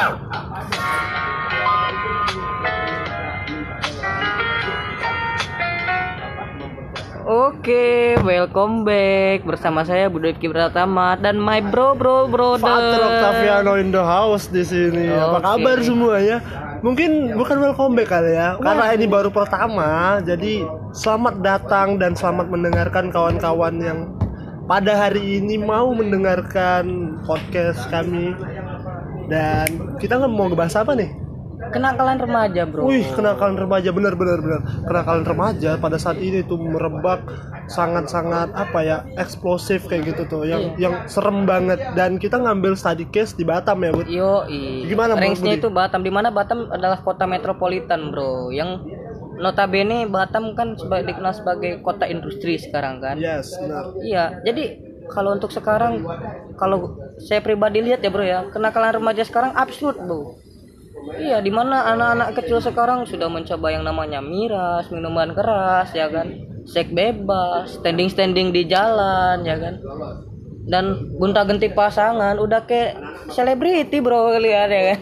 Oke, 0.00 0.16
welcome 8.24 8.88
back 8.88 9.44
bersama 9.44 9.84
saya 9.84 10.08
Budi 10.08 10.32
Pratama 10.48 11.20
dan 11.20 11.36
my 11.36 11.60
bro 11.60 11.92
bro 11.92 12.32
brother. 12.32 12.64
Fatur 12.64 13.02
Octaviano 13.12 13.76
in 13.76 13.92
the 13.92 14.00
house 14.00 14.48
di 14.48 14.64
sini. 14.64 15.12
Apa 15.12 15.44
kabar 15.44 15.76
semuanya? 15.84 16.40
Mungkin 16.80 17.36
bukan 17.36 17.60
welcome 17.60 17.92
back 17.92 18.08
kali 18.08 18.32
ya, 18.32 18.56
karena 18.56 18.96
ini 18.96 19.04
baru 19.04 19.28
pertama. 19.28 20.16
Jadi 20.24 20.64
selamat 20.96 21.44
datang 21.44 22.00
dan 22.00 22.16
selamat 22.16 22.48
mendengarkan 22.48 23.12
kawan-kawan 23.12 23.76
yang 23.84 24.16
pada 24.64 24.96
hari 24.96 25.44
ini 25.44 25.60
mau 25.60 25.92
mendengarkan 25.92 27.20
podcast 27.28 27.84
kami. 27.92 28.32
Dan 29.30 29.96
kita 30.02 30.18
nggak 30.18 30.32
mau 30.34 30.50
ngebahas 30.50 30.82
apa 30.82 30.98
nih? 30.98 31.10
Kenakalan 31.70 32.18
remaja, 32.18 32.66
Bro. 32.66 32.88
Wih, 32.88 33.06
kenakalan 33.14 33.54
remaja 33.54 33.94
bener 33.94 34.18
bener 34.18 34.42
bener. 34.42 34.60
Kenakalan 34.90 35.22
remaja 35.22 35.70
pada 35.78 36.00
saat 36.00 36.18
ini 36.18 36.42
tuh 36.42 36.58
merebak 36.58 37.22
sangat-sangat 37.70 38.50
apa 38.50 38.78
ya 38.82 39.06
eksplosif 39.14 39.86
kayak 39.86 40.10
gitu 40.10 40.26
tuh, 40.26 40.42
yang 40.48 40.74
yang 40.80 41.06
serem 41.06 41.46
banget. 41.46 41.78
Dan 41.94 42.18
kita 42.18 42.42
ngambil 42.42 42.74
study 42.74 43.06
case 43.14 43.38
di 43.38 43.46
Batam 43.46 43.86
ya, 43.86 43.94
Bud. 43.94 44.10
Yo, 44.10 44.48
Gimana, 44.88 45.14
Bro 45.14 45.22
Range-nya 45.22 45.54
itu 45.62 45.68
Batam 45.70 46.02
di 46.02 46.10
mana 46.10 46.34
Batam 46.34 46.66
adalah 46.72 46.98
kota 47.06 47.28
metropolitan, 47.28 48.10
Bro. 48.10 48.50
Yang 48.50 48.90
notabene 49.38 50.10
Batam 50.10 50.58
kan 50.58 50.74
sebagai 50.74 51.14
dikenal 51.14 51.32
sebagai 51.38 51.84
kota 51.86 52.08
industri 52.08 52.58
sekarang 52.58 52.98
kan. 52.98 53.14
Yes, 53.20 53.54
benar. 53.62 53.94
Iya, 54.00 54.42
jadi 54.42 54.89
kalau 55.12 55.36
untuk 55.36 55.50
sekarang 55.50 56.06
kalau 56.56 56.96
saya 57.20 57.42
pribadi 57.44 57.82
lihat 57.82 58.00
ya 58.00 58.10
bro 58.10 58.24
ya 58.24 58.48
kenakalan 58.48 59.02
remaja 59.02 59.26
sekarang 59.26 59.52
absurd 59.58 59.98
bro. 60.00 60.38
Iya, 61.00 61.40
di 61.40 61.48
mana 61.48 61.88
anak-anak 61.96 62.36
kecil 62.36 62.60
sekarang 62.60 63.08
sudah 63.08 63.32
mencoba 63.32 63.72
yang 63.72 63.88
namanya 63.88 64.20
miras, 64.20 64.92
minuman 64.92 65.32
keras, 65.32 65.96
ya 65.96 66.12
kan, 66.12 66.28
seks 66.68 66.92
bebas, 66.92 67.80
standing-standing 67.80 68.52
di 68.52 68.68
jalan, 68.68 69.40
ya 69.40 69.56
kan, 69.56 69.80
dan 70.68 71.10
gonta-ganti 71.16 71.72
pasangan, 71.72 72.36
udah 72.36 72.68
kayak 72.68 73.00
selebriti 73.32 74.04
bro 74.04 74.28
kalian 74.28 74.68
ya 74.68 74.82
kan. 74.92 75.00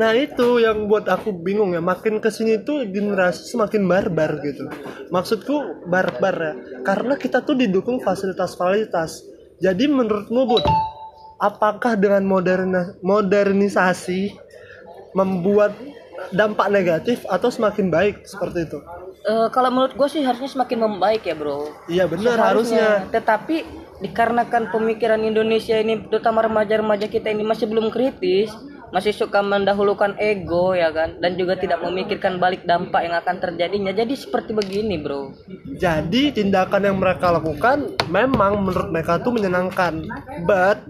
Nah 0.00 0.14
itu 0.14 0.62
yang 0.62 0.86
buat 0.86 1.10
aku 1.10 1.34
bingung 1.44 1.74
ya. 1.74 1.82
Makin 1.82 2.22
ke 2.22 2.30
sini 2.30 2.62
tuh 2.62 2.86
generasi 2.86 3.52
semakin 3.52 3.84
barbar 3.84 4.38
gitu. 4.40 4.70
Maksudku 5.10 5.84
barbar 5.90 6.36
ya. 6.38 6.52
Karena 6.86 7.18
kita 7.18 7.42
tuh 7.42 7.58
didukung 7.58 7.98
fasilitas-fasilitas 7.98 9.28
Jadi 9.60 9.84
menurutmu 9.86 10.48
Bud 10.48 10.64
Apakah 11.36 11.96
dengan 11.96 12.24
moderna- 12.24 12.96
modernisasi 13.04 14.32
Membuat 15.12 15.76
dampak 16.32 16.68
negatif 16.68 17.24
atau 17.28 17.48
semakin 17.48 17.88
baik 17.88 18.28
seperti 18.28 18.68
itu? 18.68 18.78
Eh, 19.20 19.48
kalau 19.52 19.68
menurut 19.72 19.96
gue 19.96 20.08
sih 20.08 20.24
harusnya 20.24 20.48
semakin 20.48 20.78
membaik 20.84 21.24
ya 21.28 21.36
bro. 21.36 21.68
Iya 21.88 22.04
benar 22.08 22.36
harusnya 22.40 23.08
Tetapi 23.08 23.64
dikarenakan 24.00 24.72
pemikiran 24.72 25.20
Indonesia 25.20 25.76
ini, 25.76 26.00
terutama 26.08 26.44
remaja-remaja 26.44 27.06
kita 27.06 27.28
ini 27.30 27.44
masih 27.44 27.68
belum 27.68 27.92
kritis, 27.92 28.50
masih 28.90 29.14
suka 29.14 29.38
mendahulukan 29.44 30.18
ego 30.18 30.74
ya 30.74 30.90
kan, 30.90 31.22
dan 31.22 31.38
juga 31.38 31.54
tidak 31.54 31.78
memikirkan 31.84 32.42
balik 32.42 32.66
dampak 32.66 33.06
yang 33.06 33.14
akan 33.14 33.36
terjadinya. 33.38 33.92
Jadi 33.94 34.18
seperti 34.18 34.50
begini 34.50 34.98
bro. 34.98 35.30
Jadi 35.78 36.34
tindakan 36.34 36.90
yang 36.90 36.98
mereka 36.98 37.30
lakukan 37.30 37.94
memang 38.10 38.66
menurut 38.66 38.90
mereka 38.90 39.22
tuh 39.22 39.30
menyenangkan, 39.36 40.02
but 40.42 40.82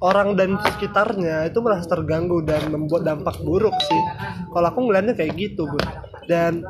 orang 0.00 0.36
dan 0.36 0.60
sekitarnya 0.60 1.48
itu 1.48 1.58
merasa 1.64 1.88
terganggu 1.88 2.44
dan 2.44 2.68
membuat 2.68 3.02
dampak 3.08 3.40
buruk 3.42 3.74
sih. 3.80 4.02
Kalau 4.52 4.66
aku 4.68 4.80
ngeliatnya 4.86 5.16
kayak 5.16 5.34
gitu, 5.34 5.66
Bu. 5.66 5.78
Dan 6.28 6.62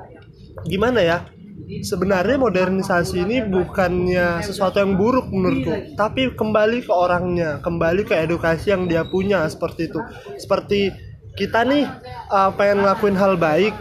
gimana 0.64 1.02
ya? 1.02 1.18
Sebenarnya 1.66 2.38
modernisasi 2.38 3.26
ini 3.26 3.42
bukannya 3.42 4.38
sesuatu 4.46 4.78
yang 4.78 4.94
buruk 4.94 5.26
menurutku, 5.34 5.98
tapi 5.98 6.30
kembali 6.30 6.86
ke 6.86 6.92
orangnya, 6.94 7.58
kembali 7.58 8.06
ke 8.06 8.14
edukasi 8.14 8.70
yang 8.70 8.86
dia 8.86 9.02
punya 9.02 9.42
seperti 9.50 9.90
itu. 9.90 9.98
Seperti 10.38 10.94
kita 11.34 11.66
nih 11.66 11.84
uh, 12.30 12.54
pengen 12.54 12.86
ngelakuin 12.86 13.18
hal 13.18 13.34
baik, 13.34 13.74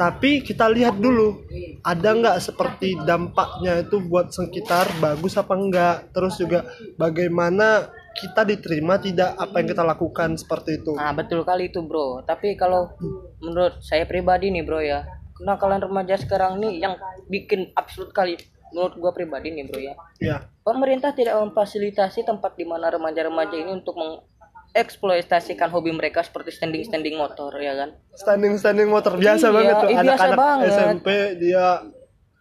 tapi 0.00 0.40
kita 0.40 0.64
lihat 0.72 0.96
dulu 0.96 1.44
ada 1.84 2.08
nggak 2.16 2.38
seperti 2.40 2.96
dampaknya 3.04 3.84
itu 3.84 4.00
buat 4.00 4.32
sekitar 4.32 4.88
bagus 4.96 5.36
apa 5.36 5.52
enggak 5.52 6.08
terus 6.16 6.40
juga 6.40 6.64
bagaimana 6.96 7.84
kita 8.16 8.48
diterima 8.48 8.96
tidak 8.96 9.36
apa 9.36 9.60
yang 9.60 9.68
kita 9.76 9.84
lakukan 9.84 10.40
seperti 10.40 10.80
itu 10.80 10.96
Nah 10.96 11.12
betul 11.12 11.44
kali 11.44 11.68
itu 11.68 11.84
bro. 11.84 12.24
Tapi 12.24 12.56
kalau 12.56 12.96
menurut 13.44 13.84
saya 13.84 14.08
pribadi 14.08 14.48
nih 14.48 14.64
bro 14.64 14.80
ya, 14.80 15.04
kenakalan 15.40 15.80
remaja 15.80 16.14
sekarang 16.14 16.60
nih 16.60 16.84
yang 16.84 16.94
bikin 17.26 17.72
absurd 17.72 18.12
kali 18.12 18.36
menurut 18.70 18.94
gua 18.96 19.10
pribadi 19.10 19.50
nih 19.50 19.66
bro 19.66 19.80
ya. 19.80 19.94
ya 20.20 20.36
Pemerintah 20.62 21.10
tidak 21.10 21.34
memfasilitasi 21.40 22.22
tempat 22.22 22.54
di 22.54 22.62
mana 22.62 22.86
remaja-remaja 22.86 23.56
ini 23.56 23.72
untuk 23.72 23.98
mengeksploitasikan 23.98 25.72
hobi 25.72 25.90
mereka 25.90 26.22
seperti 26.22 26.54
standing-standing 26.54 27.18
motor 27.18 27.50
ya 27.58 27.74
kan. 27.74 27.90
standing 28.14 28.54
standing 28.54 28.86
motor 28.86 29.18
biasa 29.18 29.50
Iya, 29.50 29.54
banget 29.56 29.74
tuh 29.74 29.88
iya, 29.90 30.00
anak-anak 30.04 30.38
banget. 30.38 30.66
SMP 30.70 31.08
dia 31.40 31.66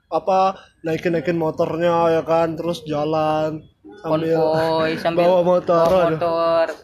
apa 0.10 0.40
naikin 0.82 1.14
naikin 1.14 1.38
motornya 1.38 2.10
ya 2.10 2.22
kan 2.26 2.58
terus 2.58 2.82
jalan 2.82 3.62
sambil 4.02 4.38
Konvoy 4.38 4.92
sambil 4.98 5.22
bawa 5.22 5.40
motor 5.46 5.86
bawa 5.86 6.06
aduh. 6.66 6.78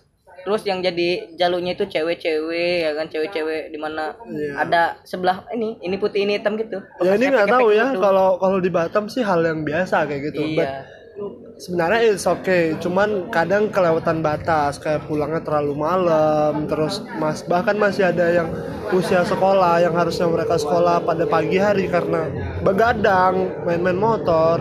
Terus 0.45 0.61
yang 0.63 0.79
jadi 0.79 1.33
jalurnya 1.33 1.73
itu 1.73 1.89
cewek-cewek 1.89 2.85
ya 2.85 2.91
kan, 2.93 3.09
cewek-cewek 3.09 3.73
di 3.73 3.79
mana 3.81 4.13
Iya. 4.29 4.61
ada 4.61 4.81
sebelah 5.01 5.41
ini, 5.51 5.81
ini 5.81 5.97
putih 5.97 6.21
ini 6.21 6.37
hitam 6.37 6.53
gitu. 6.55 6.77
ya 7.01 7.17
ini 7.17 7.33
nggak 7.33 7.49
tahu 7.49 7.73
ya 7.73 7.89
gitu. 7.91 7.99
kalau 7.99 8.37
kalau 8.37 8.61
di 8.61 8.69
Batam 8.69 9.09
sih 9.09 9.25
hal 9.25 9.41
yang 9.41 9.65
biasa 9.65 10.05
kayak 10.05 10.21
gitu 10.29 10.41
But 10.53 10.69
Iya. 10.69 10.81
sebenarnya 11.57 11.99
it's 12.11 12.27
okay 12.27 12.75
cuman 12.77 13.31
kadang 13.31 13.71
kelewatan 13.71 14.19
batas 14.19 14.75
kayak 14.77 15.07
pulangnya 15.07 15.39
terlalu 15.39 15.71
malam 15.73 16.67
terus 16.67 16.99
mas 17.15 17.39
bahkan 17.47 17.79
masih 17.79 18.11
ada 18.11 18.27
yang 18.27 18.51
usia 18.91 19.23
sekolah 19.23 19.79
yang 19.79 19.95
harusnya 19.95 20.27
mereka 20.27 20.59
sekolah 20.59 20.99
pada 21.01 21.23
pagi 21.23 21.55
hari 21.55 21.87
karena 21.87 22.27
begadang 22.59 23.47
main-main 23.63 23.95
motor 23.95 24.59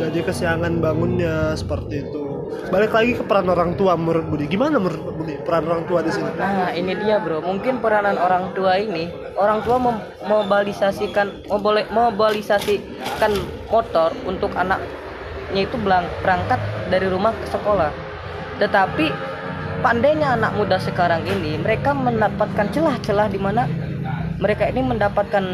jadi 0.00 0.24
kesiangan 0.24 0.80
bangunnya 0.80 1.52
seperti 1.52 2.00
itu 2.00 2.19
balik 2.70 2.90
lagi 2.90 3.12
ke 3.14 3.22
peran 3.22 3.46
orang 3.46 3.74
tua 3.74 3.94
menurut 3.94 4.26
Budi 4.26 4.46
gimana 4.46 4.78
menurut 4.78 5.14
Budi 5.14 5.34
peran 5.42 5.66
orang 5.66 5.84
tua 5.86 6.00
di 6.00 6.10
sini 6.10 6.30
Nah, 6.34 6.70
ini 6.70 6.92
dia, 6.96 7.18
Bro. 7.18 7.42
Mungkin 7.42 7.78
peranan 7.78 8.16
orang 8.16 8.52
tua 8.52 8.76
ini, 8.76 9.10
orang 9.34 9.62
tua 9.62 9.76
mem- 9.76 10.02
mobilisasikan 10.24 11.46
mobile- 11.46 11.90
mobilisasikan 11.90 13.32
motor 13.68 14.14
untuk 14.24 14.54
anaknya 14.54 14.90
itu 15.62 15.76
belang- 15.78 16.10
berangkat 16.20 16.58
dari 16.88 17.06
rumah 17.06 17.34
ke 17.34 17.46
sekolah. 17.48 17.90
Tetapi 18.58 19.06
pandainya 19.80 20.36
anak 20.36 20.52
muda 20.54 20.76
sekarang 20.76 21.24
ini, 21.24 21.56
mereka 21.56 21.90
mendapatkan 21.90 22.68
celah-celah 22.70 23.28
di 23.28 23.40
mana 23.40 23.64
mereka 24.40 24.66
ini 24.66 24.80
mendapatkan 24.80 25.44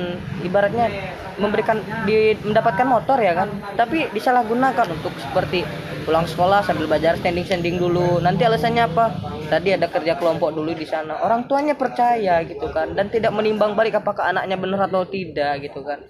ibaratnya 0.47 0.88
memberikan 1.36 1.82
di 2.08 2.32
mendapatkan 2.41 2.86
motor 2.88 3.19
ya 3.20 3.36
kan? 3.36 3.50
Tapi 3.76 4.08
disalahgunakan 4.14 4.86
untuk 4.88 5.12
seperti 5.20 5.66
pulang 6.08 6.24
sekolah 6.24 6.62
sambil 6.64 6.86
belajar 6.88 7.19
standing 7.19 7.44
standing 7.44 7.76
dulu. 7.76 8.22
Nanti 8.22 8.46
alasannya 8.46 8.86
apa? 8.86 9.12
Tadi 9.50 9.75
ada 9.76 9.91
kerja 9.91 10.16
kelompok 10.16 10.54
dulu 10.54 10.72
di 10.72 10.86
sana. 10.86 11.20
Orang 11.20 11.50
tuanya 11.50 11.75
percaya 11.76 12.41
gitu 12.46 12.70
kan? 12.72 12.94
Dan 12.94 13.12
tidak 13.12 13.34
menimbang 13.34 13.75
balik 13.76 13.98
apakah 14.00 14.32
anaknya 14.32 14.56
benar 14.56 14.88
atau 14.88 15.04
tidak 15.04 15.60
gitu 15.66 15.84
kan 15.84 16.00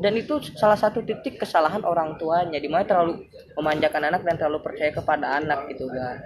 dan 0.00 0.12
itu 0.16 0.40
salah 0.56 0.76
satu 0.76 1.00
titik 1.00 1.40
kesalahan 1.40 1.80
orang 1.84 2.20
tuanya 2.20 2.60
di 2.60 2.68
mana 2.68 2.84
terlalu 2.84 3.24
memanjakan 3.56 4.12
anak 4.12 4.22
dan 4.24 4.34
terlalu 4.36 4.60
percaya 4.60 4.92
kepada 4.92 5.40
anak 5.40 5.72
gitu 5.72 5.88
kan 5.88 6.20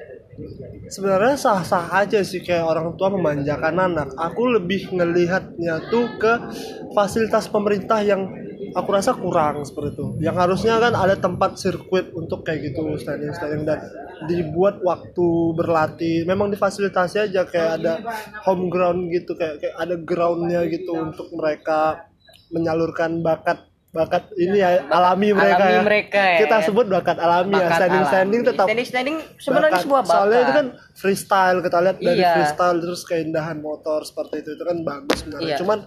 sebenarnya 0.90 1.36
sah-sah 1.38 1.90
aja 1.94 2.20
sih 2.24 2.42
kayak 2.42 2.64
orang 2.66 2.94
tua 2.96 3.12
memanjakan 3.12 3.76
anak. 3.76 4.08
Aku 4.16 4.50
lebih 4.50 4.90
ngelihatnya 4.90 5.90
tuh 5.92 6.06
ke 6.18 6.32
fasilitas 6.96 7.46
pemerintah 7.46 8.02
yang 8.02 8.26
aku 8.74 8.88
rasa 8.90 9.14
kurang 9.14 9.62
seperti 9.66 9.98
itu. 9.98 10.06
Yang 10.22 10.36
harusnya 10.46 10.74
kan 10.78 10.92
ada 10.94 11.16
tempat 11.18 11.58
sirkuit 11.58 12.14
untuk 12.14 12.42
kayak 12.46 12.72
gitu 12.72 12.96
standing 12.98 13.32
standing 13.34 13.62
dan 13.66 13.80
dibuat 14.26 14.82
waktu 14.82 15.28
berlatih. 15.54 16.26
Memang 16.26 16.50
difasilitasi 16.50 17.30
aja 17.30 17.46
kayak 17.46 17.70
ada 17.82 17.92
home 18.46 18.70
ground 18.72 19.10
gitu 19.14 19.34
kayak 19.38 19.62
kayak 19.62 19.76
ada 19.78 19.94
groundnya 19.98 20.66
gitu 20.66 20.94
untuk 20.94 21.30
mereka 21.34 22.09
menyalurkan 22.50 23.22
bakat 23.22 23.66
bakat 23.90 24.30
ini 24.38 24.62
ya 24.62 24.86
alami 24.86 25.34
mereka 25.34 25.66
alami 25.66 25.74
ya. 25.74 25.82
mereka 25.82 26.22
ya, 26.22 26.38
Kita 26.46 26.56
sebut 26.62 26.86
bakat 26.86 27.18
alami 27.18 27.58
ya. 27.58 27.66
Bakat 27.66 27.78
Standing 27.82 28.04
standing 28.06 28.40
alami. 28.40 28.48
tetap 28.54 28.66
standing 28.70 28.86
standing 28.86 29.16
sebenarnya 29.42 29.70
bakat. 29.74 29.82
sebuah 29.82 30.02
bakat 30.06 30.14
Soalnya 30.14 30.38
itu 30.38 30.52
kan 30.54 30.66
freestyle 30.94 31.58
kita 31.58 31.78
lihat 31.82 31.96
dari 31.98 32.20
Iya. 32.22 32.30
freestyle 32.38 32.78
terus 32.78 33.00
keindahan 33.02 33.58
motor 33.58 34.00
seperti 34.06 34.46
itu 34.46 34.50
itu 34.54 34.62
kan 34.62 34.78
bagus 34.86 35.16
sebenarnya. 35.20 35.46
Iya. 35.50 35.56
Cuman 35.58 35.78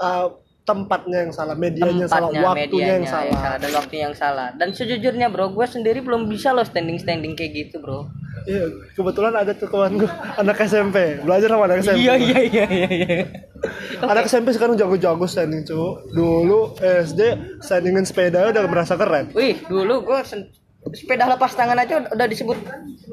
uh, 0.00 0.26
tempatnya 0.62 1.18
yang 1.26 1.32
salah, 1.34 1.58
medianya 1.58 2.06
yang 2.06 2.08
salah, 2.08 2.30
tempatnya 2.30 2.42
waktunya 2.46 2.94
yang 2.94 3.04
salah. 3.04 3.54
dan 3.58 3.70
waktunya 3.74 4.04
yang 4.06 4.16
salah 4.16 4.48
dan 4.54 4.68
sejujurnya 4.70 5.26
bro 5.26 5.50
gue 5.50 5.66
sendiri 5.66 5.98
belum 6.00 6.30
bisa 6.30 6.54
loh 6.54 6.62
standing 6.62 7.02
standing 7.02 7.34
kayak 7.34 7.50
gitu 7.66 7.82
bro 7.82 8.06
Iya, 8.42 8.64
kebetulan 8.92 9.32
ada 9.32 9.52
tuh 9.52 9.66
kawan 9.66 9.96
gue 9.96 10.10
anak 10.36 10.58
SMP, 10.62 11.20
belajar 11.20 11.48
sama 11.48 11.64
anak 11.64 11.78
SMP. 11.80 11.98
Iya 12.00 12.14
iya 12.16 12.38
iya 12.40 12.64
iya. 12.66 12.88
iya. 12.90 13.20
Anak 14.02 14.26
SMP 14.26 14.50
sekarang 14.50 14.74
jago-jago 14.74 15.22
standing 15.24 15.62
cu. 15.62 16.02
Dulu 16.10 16.74
SD 16.76 17.20
standingin 17.62 18.02
sepeda 18.02 18.50
udah 18.50 18.66
merasa 18.66 18.98
keren. 18.98 19.30
Wih, 19.30 19.62
dulu 19.62 20.02
gua 20.02 20.26
sen- 20.26 20.50
sepeda 20.90 21.30
lepas 21.30 21.54
tangan 21.54 21.78
aja 21.78 22.10
udah 22.10 22.26
disebut 22.26 22.58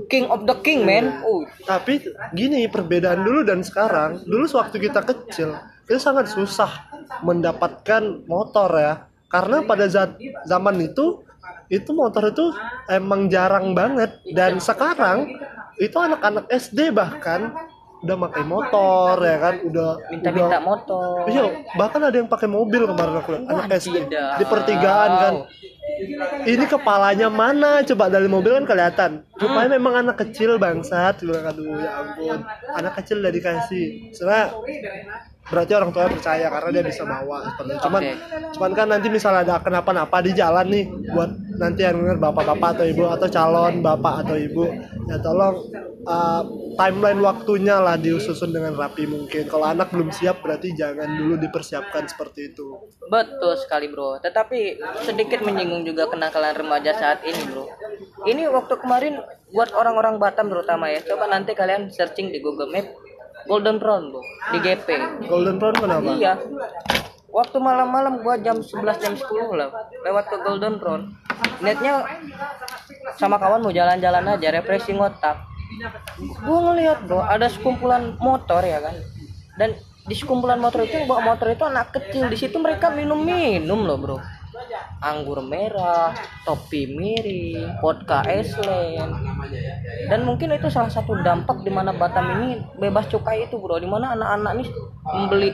king 0.10 0.26
of 0.26 0.50
the 0.50 0.58
king, 0.60 0.82
man. 0.82 1.22
Uh, 1.22 1.46
Tapi 1.62 2.02
gini 2.34 2.66
perbedaan 2.66 3.22
dulu 3.22 3.46
dan 3.46 3.62
sekarang. 3.62 4.26
Dulu 4.26 4.50
sewaktu 4.50 4.82
kita 4.82 5.06
kecil, 5.06 5.54
kita 5.86 6.02
sangat 6.02 6.34
susah 6.34 6.90
mendapatkan 7.22 8.26
motor 8.26 8.70
ya. 8.74 8.94
Karena 9.30 9.62
pada 9.62 9.86
za- 9.86 10.18
zaman 10.44 10.82
itu 10.82 11.22
itu 11.70 11.90
motor 11.94 12.34
itu 12.34 12.50
emang 12.90 13.30
jarang 13.30 13.78
banget 13.78 14.18
dan 14.34 14.58
sekarang 14.58 15.30
itu 15.78 15.96
anak-anak 15.96 16.50
SD 16.50 16.92
bahkan 16.92 17.54
udah 18.00 18.16
pakai 18.16 18.44
motor 18.48 19.16
ya 19.20 19.38
kan 19.44 19.56
udah 19.60 19.90
minta-minta 20.08 20.56
udah- 20.56 20.64
motor. 20.64 21.28
Iya, 21.28 21.44
bahkan 21.76 22.00
ada 22.00 22.16
yang 22.16 22.32
pakai 22.32 22.48
mobil 22.48 22.88
kemarin 22.88 23.16
aku 23.20 23.30
lihat 23.36 23.44
anak 23.52 23.68
SD 23.76 23.96
di 24.10 24.46
pertigaan 24.48 25.12
kan. 25.20 25.34
Ini 26.48 26.66
kepalanya 26.70 27.28
mana? 27.28 27.84
Coba 27.84 28.08
dari 28.08 28.32
mobil 28.32 28.56
kan 28.56 28.64
kelihatan. 28.64 29.12
Rupanya 29.36 29.76
memang 29.76 30.08
anak 30.08 30.16
kecil 30.22 30.56
bangsat. 30.56 31.20
Bilang, 31.26 31.44
aduh 31.44 31.76
ya 31.76 31.92
ampun. 32.00 32.40
Anak 32.72 32.94
kecil 33.04 33.20
udah 33.20 33.34
dikasih. 33.36 34.16
Sebenarnya 34.16 34.48
berarti 35.50 35.72
orang 35.74 35.90
tuanya 35.90 36.12
percaya 36.14 36.48
karena 36.48 36.70
dia 36.70 36.84
bisa 36.86 37.04
bawa 37.04 37.38
seperti 37.50 37.72
itu. 37.74 37.82
Cuman 37.86 38.02
Oke. 38.02 38.14
cuman 38.56 38.72
kan 38.78 38.88
nanti 38.90 39.08
misalnya 39.10 39.42
ada 39.46 39.56
kenapa-napa 39.62 40.18
di 40.22 40.32
jalan 40.38 40.66
nih 40.70 40.86
buat 41.14 41.32
nanti 41.60 41.82
yang 41.84 42.00
denger 42.00 42.18
bapak-bapak 42.22 42.70
atau 42.80 42.86
ibu 42.88 43.04
atau 43.10 43.28
calon 43.28 43.74
bapak 43.84 44.14
atau 44.24 44.36
ibu 44.40 44.66
ya 45.10 45.18
tolong 45.20 45.60
uh, 46.08 46.42
timeline 46.80 47.20
waktunya 47.20 47.76
lah 47.82 48.00
diususun 48.00 48.56
dengan 48.56 48.78
rapi 48.78 49.04
mungkin. 49.10 49.50
Kalau 49.50 49.68
anak 49.68 49.92
belum 49.92 50.14
siap 50.14 50.40
berarti 50.46 50.72
jangan 50.78 51.10
dulu 51.18 51.36
dipersiapkan 51.42 52.08
seperti 52.08 52.54
itu. 52.56 52.80
Betul 53.10 53.60
sekali 53.60 53.92
bro. 53.92 54.22
Tetapi 54.22 54.80
sedikit 55.04 55.44
menyinggung 55.44 55.84
juga 55.84 56.08
kenakalan 56.08 56.56
remaja 56.56 56.96
saat 56.96 57.26
ini 57.28 57.42
bro. 57.52 57.68
Ini 58.24 58.48
waktu 58.48 58.80
kemarin 58.80 59.20
buat 59.52 59.74
orang-orang 59.74 60.22
Batam 60.22 60.48
terutama 60.48 60.88
ya. 60.88 61.04
Coba 61.04 61.28
nanti 61.28 61.52
kalian 61.58 61.92
searching 61.92 62.32
di 62.32 62.40
Google 62.40 62.72
Map 62.72 63.09
Golden 63.48 63.78
Brown 63.80 64.12
bro 64.12 64.22
di 64.52 64.58
GP. 64.60 64.88
Golden 65.30 65.56
Brown 65.62 65.76
kenapa? 65.78 66.12
Iya. 66.18 66.34
Waktu 67.30 67.58
malam-malam 67.62 68.26
gua 68.26 68.42
jam 68.42 68.58
11 68.58 69.00
jam 69.00 69.14
10 69.14 69.30
lah 69.54 69.70
lewat 70.02 70.26
ke 70.34 70.38
Golden 70.42 70.82
Brown. 70.82 71.14
Netnya 71.62 72.04
sama 73.16 73.38
kawan 73.38 73.62
mau 73.62 73.72
jalan-jalan 73.72 74.26
aja 74.26 74.50
refreshing 74.50 74.98
otak. 74.98 75.38
Gua 76.44 76.74
ngeliat 76.74 77.06
bro 77.06 77.22
ada 77.22 77.48
sekumpulan 77.48 78.18
motor 78.18 78.66
ya 78.66 78.82
kan. 78.82 78.98
Dan 79.56 79.78
di 80.10 80.16
sekumpulan 80.18 80.58
motor 80.58 80.90
itu 80.90 80.98
yang 80.98 81.06
bawa 81.06 81.36
motor 81.36 81.54
itu 81.54 81.64
anak 81.70 81.94
kecil 81.94 82.26
di 82.34 82.38
situ 82.40 82.58
mereka 82.58 82.90
minum-minum 82.90 83.86
loh 83.86 83.98
bro. 84.02 84.18
Anggur 85.00 85.46
merah, 85.46 86.12
topi 86.44 86.90
miring, 86.90 87.78
vodka 87.80 88.26
Eslen, 88.26 89.29
dan 90.10 90.26
mungkin 90.26 90.50
itu 90.52 90.68
salah 90.74 90.90
satu 90.90 91.14
dampak 91.22 91.62
di 91.62 91.70
mana 91.70 91.94
Batam 91.94 92.26
ini 92.42 92.58
bebas 92.82 93.06
cukai 93.08 93.46
itu 93.46 93.62
bro, 93.62 93.78
di 93.78 93.86
mana 93.86 94.18
anak-anak 94.18 94.52
nih 94.58 94.70
membeli 95.06 95.50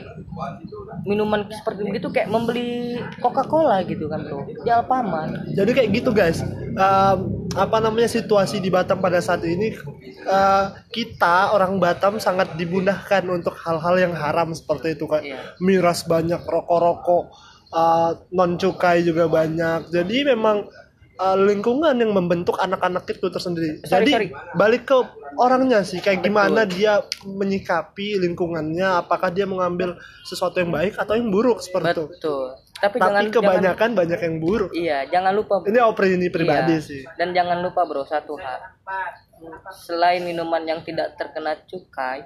minuman 1.04 1.44
seperti 1.52 1.84
itu 1.92 2.08
kayak 2.08 2.32
membeli 2.32 2.96
Coca-Cola 3.20 3.84
gitu 3.84 4.08
kan 4.08 4.24
bro, 4.24 4.48
di 4.48 4.70
Alfamart. 4.72 5.52
Jadi 5.52 5.70
kayak 5.76 5.88
gitu 5.92 6.10
guys. 6.16 6.40
Um, 6.76 7.48
apa 7.56 7.80
namanya 7.80 8.08
situasi 8.08 8.60
di 8.60 8.68
Batam 8.68 9.00
pada 9.00 9.20
saat 9.20 9.40
ini 9.44 9.72
uh, 10.28 10.76
kita 10.92 11.52
orang 11.56 11.76
Batam 11.80 12.16
sangat 12.20 12.56
dibundahkan 12.56 13.24
untuk 13.28 13.56
hal-hal 13.60 13.96
yang 13.96 14.14
haram 14.16 14.52
seperti 14.56 14.96
itu 14.96 15.04
kayak 15.04 15.24
Iya. 15.26 15.58
miras 15.58 16.06
banyak, 16.06 16.38
rokok-rokok, 16.38 17.24
uh, 17.72 18.10
non 18.30 18.54
cukai 18.60 19.02
juga 19.02 19.26
banyak. 19.26 19.90
Jadi 19.90 20.22
memang 20.28 20.68
uh, 21.16 21.36
lingkungan 21.36 21.96
yang 21.96 22.12
membentuk 22.12 22.56
anak-anak 22.56 23.04
itu 23.06 23.26
tersendiri. 23.26 23.80
Sorry, 23.82 23.90
Jadi 24.06 24.10
sorry. 24.12 24.28
balik 24.54 24.84
ke 24.84 24.96
orangnya 25.36 25.82
sih 25.82 26.00
kayak 26.00 26.22
gimana 26.22 26.64
dia 26.64 27.00
menyikapi 27.24 28.20
lingkungannya, 28.20 29.00
apakah 29.00 29.28
dia 29.28 29.44
mengambil 29.44 29.96
sesuatu 30.22 30.60
yang 30.60 30.72
baik 30.72 30.96
atau 30.96 31.16
yang 31.16 31.28
buruk 31.28 31.60
seperti 31.60 31.92
itu. 31.92 32.04
Betul. 32.08 32.44
Tapi, 32.76 33.00
Tapi 33.00 33.08
jangan 33.08 33.24
kebanyakan 33.32 33.90
banyak 33.96 34.20
yang 34.20 34.36
buruk. 34.36 34.68
jangan, 34.68 34.84
iya 34.84 34.98
jangan 35.08 35.32
lupa 35.32 35.64
Ini 35.64 35.78
opini 35.80 36.28
pribadi 36.28 36.76
Iya. 36.76 36.84
sih. 36.84 37.02
Dan 37.16 37.32
jangan 37.32 37.64
lupa 37.64 37.88
bro 37.88 38.04
satu 38.04 38.36
hal. 38.36 38.60
Selain 39.72 40.20
minuman 40.20 40.60
yang 40.64 40.80
tidak 40.84 41.16
terkena 41.16 41.56
cukai, 41.64 42.24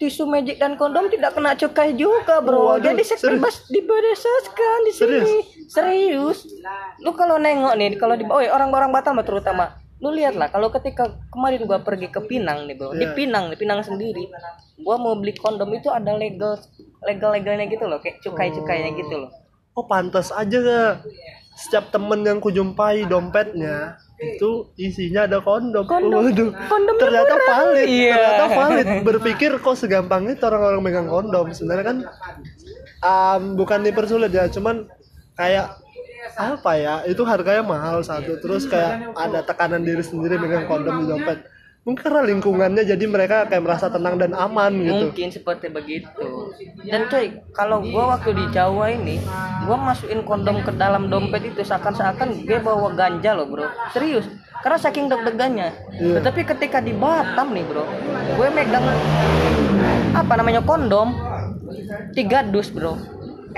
tisu 0.00 0.24
magic 0.24 0.56
dan 0.56 0.80
kondom 0.80 1.12
tidak 1.12 1.36
kena 1.36 1.52
cukai 1.52 1.92
juga 1.92 2.40
bro. 2.40 2.76
Waduh, 2.76 2.88
Jadi 2.88 3.02
sebebas 3.04 3.68
diberdasarkan 3.68 4.78
di 4.88 4.92
sini. 4.92 5.34
Serius? 5.68 6.48
Lu 7.04 7.12
kalau 7.12 7.36
nengok 7.36 7.76
nih, 7.76 8.00
kalau 8.00 8.16
di, 8.16 8.24
oh 8.24 8.40
orang-orang 8.40 8.88
Batam 8.88 9.20
terutama, 9.20 9.76
lu 10.00 10.10
lihatlah 10.10 10.48
kalau 10.48 10.72
ketika 10.72 11.20
kemarin 11.28 11.68
gua 11.68 11.84
pergi 11.84 12.08
ke 12.08 12.20
Pinang 12.24 12.64
nih 12.64 12.74
bro, 12.74 12.96
di 12.96 13.04
Iya. 13.04 13.12
Pinang, 13.12 13.52
di 13.52 13.56
Pinang 13.60 13.84
sendiri, 13.84 14.24
gua 14.80 14.96
mau 14.96 15.14
beli 15.20 15.36
kondom 15.36 15.68
itu 15.76 15.92
ada 15.92 16.16
legal 16.16 16.56
legal 17.04 17.36
legalnya 17.36 17.68
gitu 17.68 17.84
loh, 17.84 18.00
kayak 18.00 18.24
cukai 18.24 18.50
cukainya 18.56 18.96
gitu 18.96 19.26
loh. 19.26 19.30
Oh 19.72 19.84
pantas 19.88 20.32
aja 20.32 20.58
gak? 20.60 21.08
Setiap 21.56 21.92
temen 21.92 22.24
yang 22.24 22.40
kujumpai 22.40 23.04
dompetnya 23.04 24.00
itu 24.22 24.50
isinya 24.78 25.26
ada 25.26 25.42
kondom. 25.42 25.84
Kondom. 25.84 26.22
Waduh, 26.22 26.50
Kondomnya 26.70 27.02
ternyata 27.02 27.34
murah. 27.34 27.48
valid. 27.50 27.86
Iya. 27.90 28.14
Ternyata 28.14 28.46
valid. 28.54 28.86
Berpikir 29.02 29.50
kok 29.58 29.76
segampang 29.76 30.30
itu 30.30 30.42
orang-orang 30.46 30.80
megang 30.80 31.08
kondom. 31.10 31.50
Sebenarnya 31.50 31.84
kan 31.84 31.98
um, 33.02 33.42
bukan 33.58 33.82
dipersulit 33.82 34.30
ya, 34.30 34.46
cuman 34.48 34.86
kayak 35.36 35.76
apa 36.38 36.72
ya? 36.78 36.94
Itu 37.04 37.26
harganya 37.26 37.66
mahal 37.66 38.00
satu. 38.00 38.38
Terus 38.40 38.64
kayak 38.70 39.12
ada 39.18 39.42
tekanan 39.42 39.82
diri 39.82 40.00
sendiri 40.00 40.38
megang 40.38 40.64
kondom 40.70 41.02
di 41.02 41.06
dompet. 41.10 41.51
Mungkin 41.82 41.98
karena 41.98 42.22
lingkungannya 42.22 42.86
jadi 42.86 43.04
mereka 43.10 43.50
kayak 43.50 43.66
merasa 43.66 43.90
tenang 43.90 44.14
dan 44.14 44.38
aman 44.38 44.70
gitu. 44.86 45.10
mungkin 45.10 45.34
seperti 45.34 45.66
begitu. 45.66 46.54
Dan 46.86 47.10
coy 47.10 47.42
kalau 47.50 47.82
gua 47.82 48.14
waktu 48.14 48.38
di 48.38 48.46
Jawa 48.54 48.94
ini 48.94 49.18
gua 49.66 49.90
masukin 49.90 50.22
kondom 50.22 50.62
ke 50.62 50.70
dalam 50.78 51.10
dompet 51.10 51.42
itu 51.42 51.66
seakan-seakan 51.66 52.46
gue 52.46 52.58
bawa 52.62 52.94
ganja 52.94 53.34
loh 53.34 53.50
bro. 53.50 53.66
Serius. 53.90 54.30
Karena 54.62 54.78
saking 54.78 55.10
deg-degannya. 55.10 55.68
Iya. 55.98 56.22
tetapi 56.22 56.46
ketika 56.54 56.78
di 56.78 56.94
Batam 56.94 57.50
nih 57.50 57.66
bro 57.66 57.82
gue 58.38 58.48
megang 58.54 58.86
apa 60.14 60.32
namanya 60.38 60.62
kondom 60.62 61.18
tiga 62.14 62.46
dus 62.46 62.70
bro. 62.70 62.94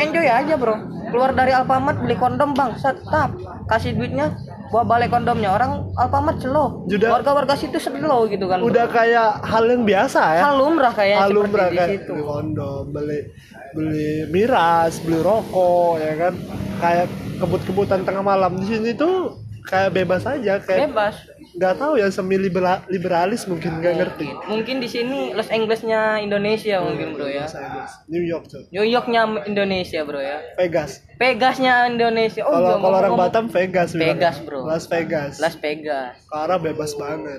Enjoy 0.01 0.25
aja 0.25 0.57
bro. 0.57 0.81
Keluar 1.13 1.37
dari 1.37 1.53
Alfamart 1.53 2.01
beli 2.01 2.17
kondom 2.17 2.57
bang. 2.57 2.73
Tetap 2.73 3.37
kasih 3.69 3.93
duitnya 3.93 4.33
bawa 4.75 4.91
balik 4.91 5.15
kondomnya 5.15 5.55
orang 5.55 5.87
Alfamart 5.95 6.43
slow 6.43 6.83
warga-warga 6.91 7.55
situ 7.55 7.79
slow 7.79 8.27
gitu 8.27 8.51
kan 8.51 8.59
bro. 8.59 8.75
Udah 8.75 8.91
kayak 8.91 9.39
hal 9.47 9.71
yang 9.71 9.87
biasa 9.87 10.21
ya. 10.35 10.43
hal 10.51 10.59
lumrah 10.59 10.91
kayak 10.91 11.31
seperti 11.31 11.47
di 11.47 11.79
kayak 11.79 11.91
situ 11.95 12.11
beli 12.11 12.27
kondom, 12.27 12.85
beli 12.91 13.19
beli 13.71 14.11
miras, 14.35 14.99
beli 15.07 15.23
rokok, 15.23 16.03
ya 16.03 16.13
kan? 16.19 16.35
Kayak 16.83 17.07
kebut-kebutan 17.39 18.03
tengah 18.03 18.27
malam 18.27 18.59
di 18.59 18.67
sini 18.67 18.91
tuh 18.99 19.39
kayak 19.63 19.95
bebas 19.95 20.27
aja, 20.27 20.59
kayak 20.59 20.91
bebas 20.91 21.15
nggak 21.55 21.75
tahu 21.79 21.95
ya 22.03 22.11
semi 22.11 22.35
libera- 22.35 22.83
liberalis 22.91 23.47
mungkin 23.47 23.79
nggak 23.79 23.95
ngerti. 23.95 24.27
mungkin 24.51 24.83
di 24.83 24.89
sini 24.91 25.31
Los 25.31 25.47
Angelesnya 25.51 26.19
Indonesia 26.19 26.83
mungkin 26.83 27.15
bro 27.15 27.31
ya 27.31 27.47
New 28.11 28.23
York 28.27 28.51
tuh, 28.51 28.67
New 28.75 28.83
Yorknya 28.83 29.47
Indonesia 29.47 30.03
bro 30.03 30.19
ya 30.19 30.43
Vegas. 30.59 31.03
Vegasnya 31.15 31.87
Indonesia 31.87 32.43
oh 32.43 32.59
Kalau 32.59 32.75
iya, 32.75 32.83
kalau 32.83 32.97
orang 32.99 33.15
Batam 33.15 33.47
Vegas. 33.47 33.95
Vegas, 33.95 34.37
bro. 34.43 34.67
Las 34.67 34.91
Vegas. 34.91 35.39
Las 35.39 35.55
Vegas 35.63 36.19
Karena 36.27 36.59
bebas 36.59 36.91
banget. 36.99 37.39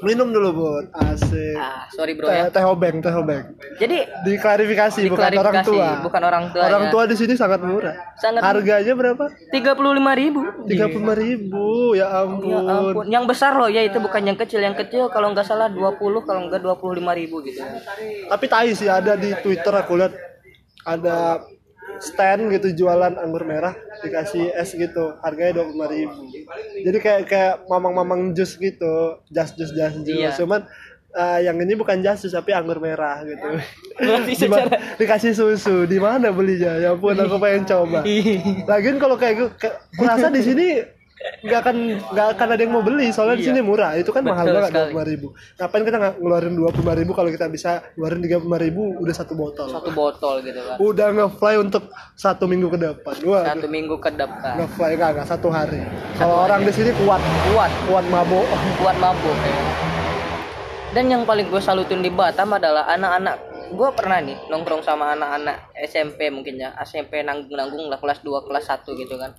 Minum 0.00 0.30
dulu 0.30 0.50
bud, 0.54 0.84
asik. 0.94 1.54
ah 1.54 1.84
sorry 1.88 2.14
bro 2.14 2.24
Teh, 2.24 2.32
ya 2.32 2.46
teh 2.48 2.62
obeng, 2.62 2.98
teh 2.98 3.10
obeng. 3.10 3.42
jadi 3.76 4.06
Diklarifikasi, 4.22 4.96
bukan 5.06 5.18
orang 5.18 5.34
Diklarifikasi, 5.60 5.68
tua. 5.68 5.90
bukan 6.00 6.22
orang 6.22 6.44
tua, 6.50 6.62
Orang 6.64 6.82
ya. 6.82 6.90
tua 6.90 7.02
di 7.04 7.16
sini 7.16 7.34
sangat 7.34 7.60
murah. 7.60 7.96
Sangat- 8.16 8.40
Harganya 8.40 8.94
berapa? 8.94 9.24
tiga 9.50 9.74
puluh 9.74 9.92
lima 9.92 10.14
ribu 10.14 10.40
Tiga 10.64 10.86
puluh 10.86 11.12
ribu, 11.12 11.66
ya 11.92 12.00
Ya 12.00 12.22
ampun. 12.22 12.64
ampun, 12.64 13.04
yang 13.08 13.24
besar 13.24 13.52
loh 13.52 13.66
ya 13.66 13.82
itu 13.82 13.98
bukan 13.98 14.22
yang 14.24 14.36
kecil, 14.36 14.58
yang 14.58 14.74
kecil 14.74 15.08
kalau 15.08 15.30
nggak 15.30 15.44
salah 15.44 15.68
20 15.68 15.98
kalau 16.22 16.46
nggak 16.46 16.60
25 16.60 16.80
ribu 17.12 17.42
gitu. 17.42 17.60
Tapi 18.24 18.44
tai 18.46 18.72
sih 18.72 18.86
ada 18.86 19.14
di 19.14 19.34
Twitter 19.36 19.74
aku 19.74 19.94
lihat 19.96 20.14
ada 20.82 21.44
stand 21.98 22.48
gitu 22.48 22.68
jualan 22.76 23.12
anggur 23.14 23.42
merah 23.42 23.74
dikasih 23.98 24.54
es 24.54 24.70
gitu 24.70 25.18
harganya 25.18 25.58
dua 25.58 25.66
puluh 25.66 25.88
ribu. 25.88 26.20
Jadi 26.80 26.98
kayak 26.98 27.22
kayak 27.26 27.54
mamang-mamang 27.66 28.30
jus 28.30 28.54
gitu 28.54 29.18
jas 29.28 29.50
jus 29.52 29.70
jas 29.70 29.92
jus 29.96 30.14
Iya. 30.22 30.32
cuman 30.34 30.64
eh, 31.10 31.38
yang 31.42 31.58
ini 31.58 31.74
bukan 31.74 31.98
jas 32.00 32.22
jus 32.22 32.30
tapi 32.30 32.52
anggur 32.52 32.78
merah 32.78 33.20
gitu. 33.20 33.48
Secara 34.38 34.96
dikasih 34.96 35.34
susu 35.34 35.84
di 35.84 35.98
mana 35.98 36.30
belinya? 36.30 36.78
Ya 36.78 36.94
ampun 36.94 37.12
aku 37.14 37.36
pengen 37.36 37.66
coba. 37.66 38.00
Lagian 38.64 38.96
kalau 38.96 39.16
kayak 39.16 39.34
gue 39.36 39.48
kayak- 39.58 39.78
merasa 39.98 40.28
di 40.28 40.40
sini 40.40 40.66
nggak 41.20 41.58
akan 41.60 41.76
nggak 42.00 42.28
akan 42.36 42.48
ada 42.52 42.60
yang 42.64 42.72
mau 42.72 42.84
beli 42.84 43.12
soalnya 43.12 43.36
di 43.36 43.44
Iya. 43.44 43.52
sini 43.52 43.60
murah. 43.60 43.92
Itu 43.96 44.08
kan 44.12 44.24
mahal 44.24 44.48
Betul 44.48 44.56
banget 44.56 44.70
dua 44.72 44.86
puluh 44.88 45.06
ribu. 45.08 45.26
Ngapain 45.56 45.82
kita 45.84 45.96
nggak 46.00 46.14
ngeluarin 46.16 46.54
dua 46.56 46.70
puluh 46.72 46.94
ribu? 46.96 47.12
Kalau 47.12 47.30
kita 47.32 47.46
bisa 47.48 47.70
ngeluarin 47.92 48.20
tiga 48.24 48.38
puluh 48.40 48.58
ribu 48.60 48.82
udah 49.00 49.14
satu 49.14 49.32
botol. 49.36 49.68
Satu 49.68 49.90
botol 49.92 50.34
gitu 50.40 50.60
kan. 50.60 50.76
Udah 50.80 51.08
ngefly 51.12 51.54
untuk 51.60 51.92
satu 52.16 52.44
minggu 52.48 52.68
ke 52.72 52.78
depan. 52.80 53.14
Wah 53.28 53.44
satu 53.44 53.66
minggu 53.68 53.96
ke 54.00 54.10
depan. 54.16 54.52
Ngefly 54.64 54.90
nggak 54.96 55.10
nggak 55.16 55.28
satu 55.28 55.48
hari. 55.52 55.80
Kalau 56.16 56.48
orang 56.48 56.64
di 56.64 56.72
sini 56.72 56.90
kuat. 57.04 57.20
Kuat. 57.52 57.72
Kuat 57.84 58.04
mabuk. 58.08 58.46
Buat 58.80 58.96
mabuk 58.96 59.36
ya. 59.44 59.56
Dan 60.90 61.06
yang 61.06 61.22
paling 61.22 61.46
gue 61.46 61.62
salutin 61.62 62.02
di 62.02 62.10
Batam 62.10 62.50
adalah 62.50 62.88
anak-anak. 62.90 63.38
Gue 63.70 63.88
pernah 63.94 64.18
nih 64.18 64.34
nongkrong 64.50 64.82
sama 64.82 65.14
anak-anak 65.14 65.70
SMP 65.86 66.32
mungkin 66.32 66.58
ya. 66.58 66.74
SMP 66.82 67.22
nanggung-nanggung 67.22 67.86
lah 67.86 68.00
kelas 68.00 68.24
2 68.24 68.48
kelas 68.48 68.64
1 68.66 68.98
gitu 68.98 69.14
kan 69.14 69.30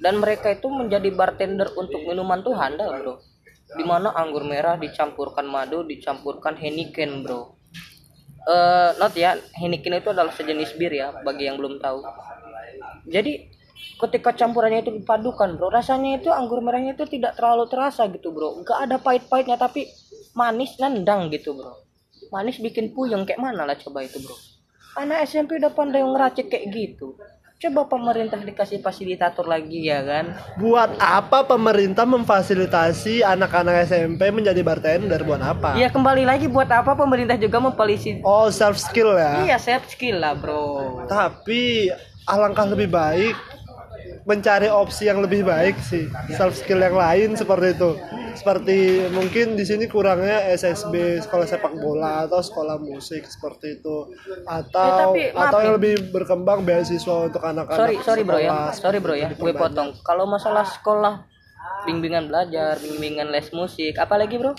dan 0.00 0.20
mereka 0.20 0.52
itu 0.52 0.68
menjadi 0.68 1.08
bartender 1.12 1.72
untuk 1.76 2.04
minuman 2.04 2.44
tuh 2.44 2.52
handal 2.56 2.90
bro. 3.00 3.14
Di 3.66 3.82
mana 3.82 4.14
anggur 4.14 4.46
merah 4.46 4.78
dicampurkan 4.78 5.48
madu 5.48 5.82
dicampurkan 5.82 6.54
Heineken 6.54 7.24
bro. 7.24 7.56
Eh 8.46 8.90
not 9.00 9.16
ya 9.16 9.34
Heineken 9.58 9.98
itu 9.98 10.08
adalah 10.12 10.30
sejenis 10.30 10.76
bir 10.78 10.92
ya 10.92 11.10
bagi 11.24 11.48
yang 11.48 11.56
belum 11.58 11.80
tahu. 11.80 12.04
Jadi 13.08 13.50
ketika 13.96 14.36
campurannya 14.36 14.84
itu 14.84 14.92
dipadukan 14.92 15.56
bro 15.56 15.72
rasanya 15.72 16.20
itu 16.20 16.28
anggur 16.28 16.60
merahnya 16.60 16.94
itu 16.94 17.08
tidak 17.08 17.34
terlalu 17.40 17.66
terasa 17.66 18.06
gitu 18.12 18.30
bro. 18.30 18.62
Nggak 18.62 18.78
ada 18.86 18.96
pahit-pahitnya 19.00 19.56
tapi 19.56 19.88
manis 20.36 20.76
nendang 20.78 21.32
gitu 21.32 21.56
bro. 21.56 21.72
Manis 22.30 22.60
bikin 22.60 22.92
puyeng 22.92 23.24
kayak 23.24 23.40
mana 23.40 23.64
lah 23.64 23.74
coba 23.80 24.04
itu 24.04 24.20
bro? 24.22 24.36
Anak 24.96 25.28
SMP 25.28 25.60
udah 25.60 25.72
pandai 25.76 26.00
ngeracik 26.00 26.48
kayak 26.48 26.72
gitu 26.72 27.16
coba 27.56 27.88
pemerintah 27.88 28.36
dikasih 28.36 28.84
fasilitator 28.84 29.48
lagi 29.48 29.88
ya 29.88 30.04
kan? 30.04 30.36
Buat 30.60 31.00
apa 31.00 31.40
pemerintah 31.48 32.04
memfasilitasi 32.04 33.24
anak-anak 33.24 33.88
SMP 33.88 34.28
menjadi 34.28 34.60
bartender? 34.60 35.24
Buat 35.24 35.40
apa? 35.40 35.72
Iya 35.72 35.88
kembali 35.88 36.28
lagi 36.28 36.52
buat 36.52 36.68
apa 36.68 36.92
pemerintah 36.92 37.40
juga 37.40 37.56
mempolisi? 37.56 38.20
Oh 38.20 38.52
self 38.52 38.76
skill 38.76 39.16
ya? 39.16 39.48
Iya 39.48 39.56
self 39.56 39.88
skill 39.88 40.20
lah 40.20 40.36
bro. 40.36 41.08
Tapi 41.08 41.88
alangkah 42.28 42.68
lebih 42.68 42.92
baik 42.92 43.55
mencari 44.26 44.66
opsi 44.66 45.06
yang 45.06 45.22
lebih 45.22 45.46
baik 45.46 45.78
sih. 45.78 46.10
Self 46.34 46.58
skill 46.58 46.82
yang 46.82 46.98
lain 46.98 47.38
seperti 47.38 47.78
itu. 47.78 47.90
Seperti 48.34 49.06
mungkin 49.14 49.54
di 49.54 49.62
sini 49.62 49.86
kurangnya 49.86 50.50
SSB 50.52 51.22
sekolah 51.24 51.46
sepak 51.46 51.78
bola 51.78 52.26
atau 52.26 52.42
sekolah 52.42 52.82
musik 52.82 53.22
seperti 53.24 53.80
itu. 53.80 54.10
Atau 54.44 54.82
Ya, 54.82 54.98
tapi 54.98 55.22
maaf 55.30 55.48
atau 55.48 55.58
yang 55.62 55.74
lebih 55.78 55.94
berkembang 56.10 56.66
beasiswa 56.66 57.30
untuk 57.30 57.40
anak-anak 57.40 57.78
sorry 57.78 57.96
sorry 58.02 58.22
bro 58.26 58.38
ya. 58.42 58.74
sorry 58.74 58.98
bro 58.98 59.14
ya. 59.14 59.30
Gue 59.32 59.54
potong. 59.54 59.94
Kalau 60.02 60.26
masalah 60.26 60.66
sekolah 60.66 61.22
bimbingan 61.86 62.26
belajar 62.26 62.82
bimbingan 62.82 63.30
les 63.30 63.46
musik 63.54 63.94
apalagi 63.94 64.42
bro 64.42 64.58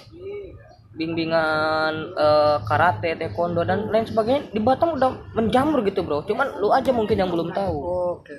bimbingan 0.98 1.94
eh, 2.18 2.58
karate 2.66 3.14
taekwondo 3.16 3.62
dan 3.64 3.88
lain 3.88 4.10
sebagainya 4.10 4.50
di 4.50 4.60
Batam 4.60 4.98
udah 4.98 5.38
menjamur 5.38 5.86
gitu 5.86 6.02
bro. 6.02 6.26
Cuman 6.26 6.58
lu 6.58 6.74
aja 6.74 6.90
mungkin 6.90 7.22
yang 7.22 7.30
belum 7.30 7.54
tahu. 7.54 7.78
Oke. 8.18 8.34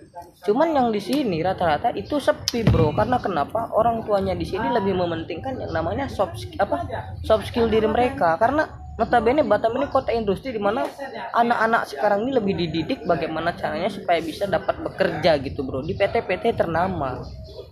Cuman 0.44 0.74
yang 0.74 0.90
di 0.90 0.98
sini 0.98 1.40
rata-rata 1.40 1.94
itu 1.94 2.18
sepi 2.18 2.66
bro. 2.66 2.90
Karena 2.92 3.22
kenapa? 3.22 3.70
Orang 3.70 4.02
tuanya 4.02 4.34
di 4.34 4.44
sini 4.44 4.68
lebih 4.74 4.98
mementingkan 4.98 5.62
yang 5.62 5.70
namanya 5.70 6.10
soft 6.10 6.42
apa? 6.58 6.84
Soft 7.22 7.46
skill 7.48 7.70
diri 7.70 7.86
mereka. 7.86 8.34
Karena 8.36 8.66
notabene 8.98 9.46
Batam 9.46 9.78
ini 9.78 9.86
kota 9.94 10.10
industri 10.10 10.50
di 10.50 10.58
mana 10.58 10.82
anak-anak 11.30 11.86
sekarang 11.94 12.26
ini 12.26 12.34
lebih 12.34 12.54
dididik 12.58 13.06
bagaimana 13.06 13.54
caranya 13.54 13.86
supaya 13.86 14.18
bisa 14.18 14.50
dapat 14.50 14.82
bekerja 14.82 15.38
gitu 15.38 15.62
bro. 15.62 15.86
Di 15.86 15.94
PT-PT 15.94 16.58
ternama. 16.58 17.22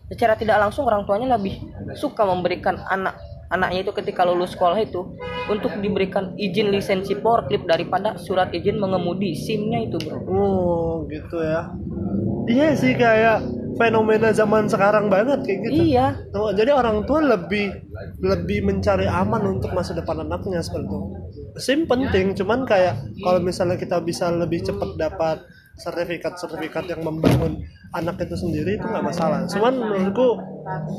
Secara 0.06 0.38
tidak 0.38 0.62
langsung 0.62 0.86
orang 0.86 1.02
tuanya 1.02 1.34
lebih 1.34 1.58
suka 1.98 2.22
memberikan 2.22 2.78
anak 2.86 3.18
anaknya 3.50 3.86
itu 3.86 3.92
ketika 3.94 4.26
lulus 4.26 4.54
sekolah 4.54 4.78
itu 4.82 5.16
untuk 5.46 5.70
diberikan 5.78 6.34
izin 6.34 6.74
lisensi 6.74 7.14
forklift 7.18 7.66
daripada 7.70 8.18
surat 8.18 8.50
izin 8.50 8.82
mengemudi 8.82 9.34
SIM-nya 9.34 9.86
itu 9.86 9.96
bro. 10.02 10.18
Oh 10.26 10.92
gitu 11.06 11.38
ya. 11.38 11.70
Iya 12.46 12.78
sih 12.78 12.94
kayak 12.94 13.42
fenomena 13.76 14.32
zaman 14.32 14.66
sekarang 14.66 15.12
banget 15.12 15.44
kayak 15.44 15.60
gitu. 15.68 15.94
Iya. 15.94 16.06
Oh, 16.32 16.50
jadi 16.50 16.72
orang 16.72 17.04
tua 17.04 17.22
lebih 17.22 17.70
lebih 18.24 18.64
mencari 18.64 19.04
aman 19.06 19.60
untuk 19.60 19.70
masa 19.76 19.92
depan 19.92 20.24
anaknya 20.24 20.64
seperti 20.64 20.88
itu. 20.88 20.98
SIM 21.56 21.88
penting, 21.88 22.36
cuman 22.36 22.68
kayak 22.68 23.00
kalau 23.24 23.40
misalnya 23.40 23.80
kita 23.80 24.00
bisa 24.04 24.28
lebih 24.28 24.60
cepat 24.64 24.90
dapat 25.00 25.40
sertifikat-sertifikat 25.76 26.88
yang 26.88 27.04
membangun 27.04 27.60
anak 27.92 28.16
itu 28.24 28.36
sendiri 28.36 28.80
itu 28.80 28.86
nggak 28.88 29.04
masalah. 29.04 29.44
Cuman 29.48 29.76
menurutku 29.76 30.40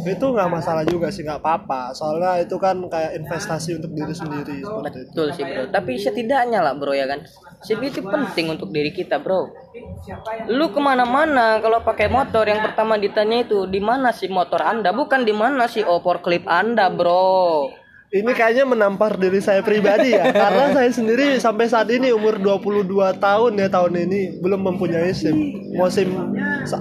itu 0.08 0.26
nggak 0.26 0.50
masalah 0.50 0.84
juga 0.88 1.10
sih 1.10 1.26
nggak 1.26 1.42
apa-apa. 1.42 1.92
Soalnya 1.98 2.40
itu 2.46 2.56
kan 2.62 2.78
kayak 2.88 3.18
investasi 3.20 3.78
untuk 3.78 3.92
diri 3.94 4.14
sendiri 4.14 4.62
seperti 4.62 4.98
itu. 5.04 5.12
Betul 5.12 5.28
sih 5.34 5.44
bro. 5.44 5.64
Tapi 5.74 5.92
setidaknya 5.98 6.60
lah 6.62 6.74
bro 6.78 6.94
ya 6.94 7.10
kan. 7.10 7.26
SIM 7.66 7.82
itu 7.82 8.06
penting 8.06 8.54
untuk 8.54 8.70
diri 8.70 8.94
kita 8.94 9.18
bro. 9.18 9.50
Lu 10.48 10.70
ke 10.70 10.80
mana-mana 10.80 11.58
kalau 11.58 11.82
pakai 11.82 12.08
motor 12.08 12.46
yang 12.46 12.62
pertama 12.62 13.02
ditanya 13.02 13.44
itu 13.44 13.66
di 13.66 13.82
mana 13.82 14.14
sih 14.14 14.30
motor 14.30 14.62
anda, 14.62 14.94
bukan 14.94 15.26
di 15.26 15.34
mana 15.34 15.66
sih 15.66 15.82
opor 15.82 16.22
klip 16.22 16.46
anda 16.46 16.88
bro. 16.94 17.66
Ini 18.24 18.32
kayaknya 18.34 18.66
menampar 18.66 19.16
diri 19.18 19.38
saya 19.38 19.62
pribadi 19.62 20.14
ya 20.18 20.30
Karena 20.34 20.74
saya 20.74 20.90
sendiri 20.90 21.38
sampai 21.38 21.70
saat 21.70 21.90
ini 21.94 22.10
umur 22.10 22.42
22 22.42 22.90
tahun 23.22 23.52
ya 23.62 23.68
tahun 23.70 23.94
ini 24.10 24.42
Belum 24.42 24.62
mempunyai 24.62 25.14
SIM 25.14 25.38
Mau 25.78 25.90
SIM 25.90 26.10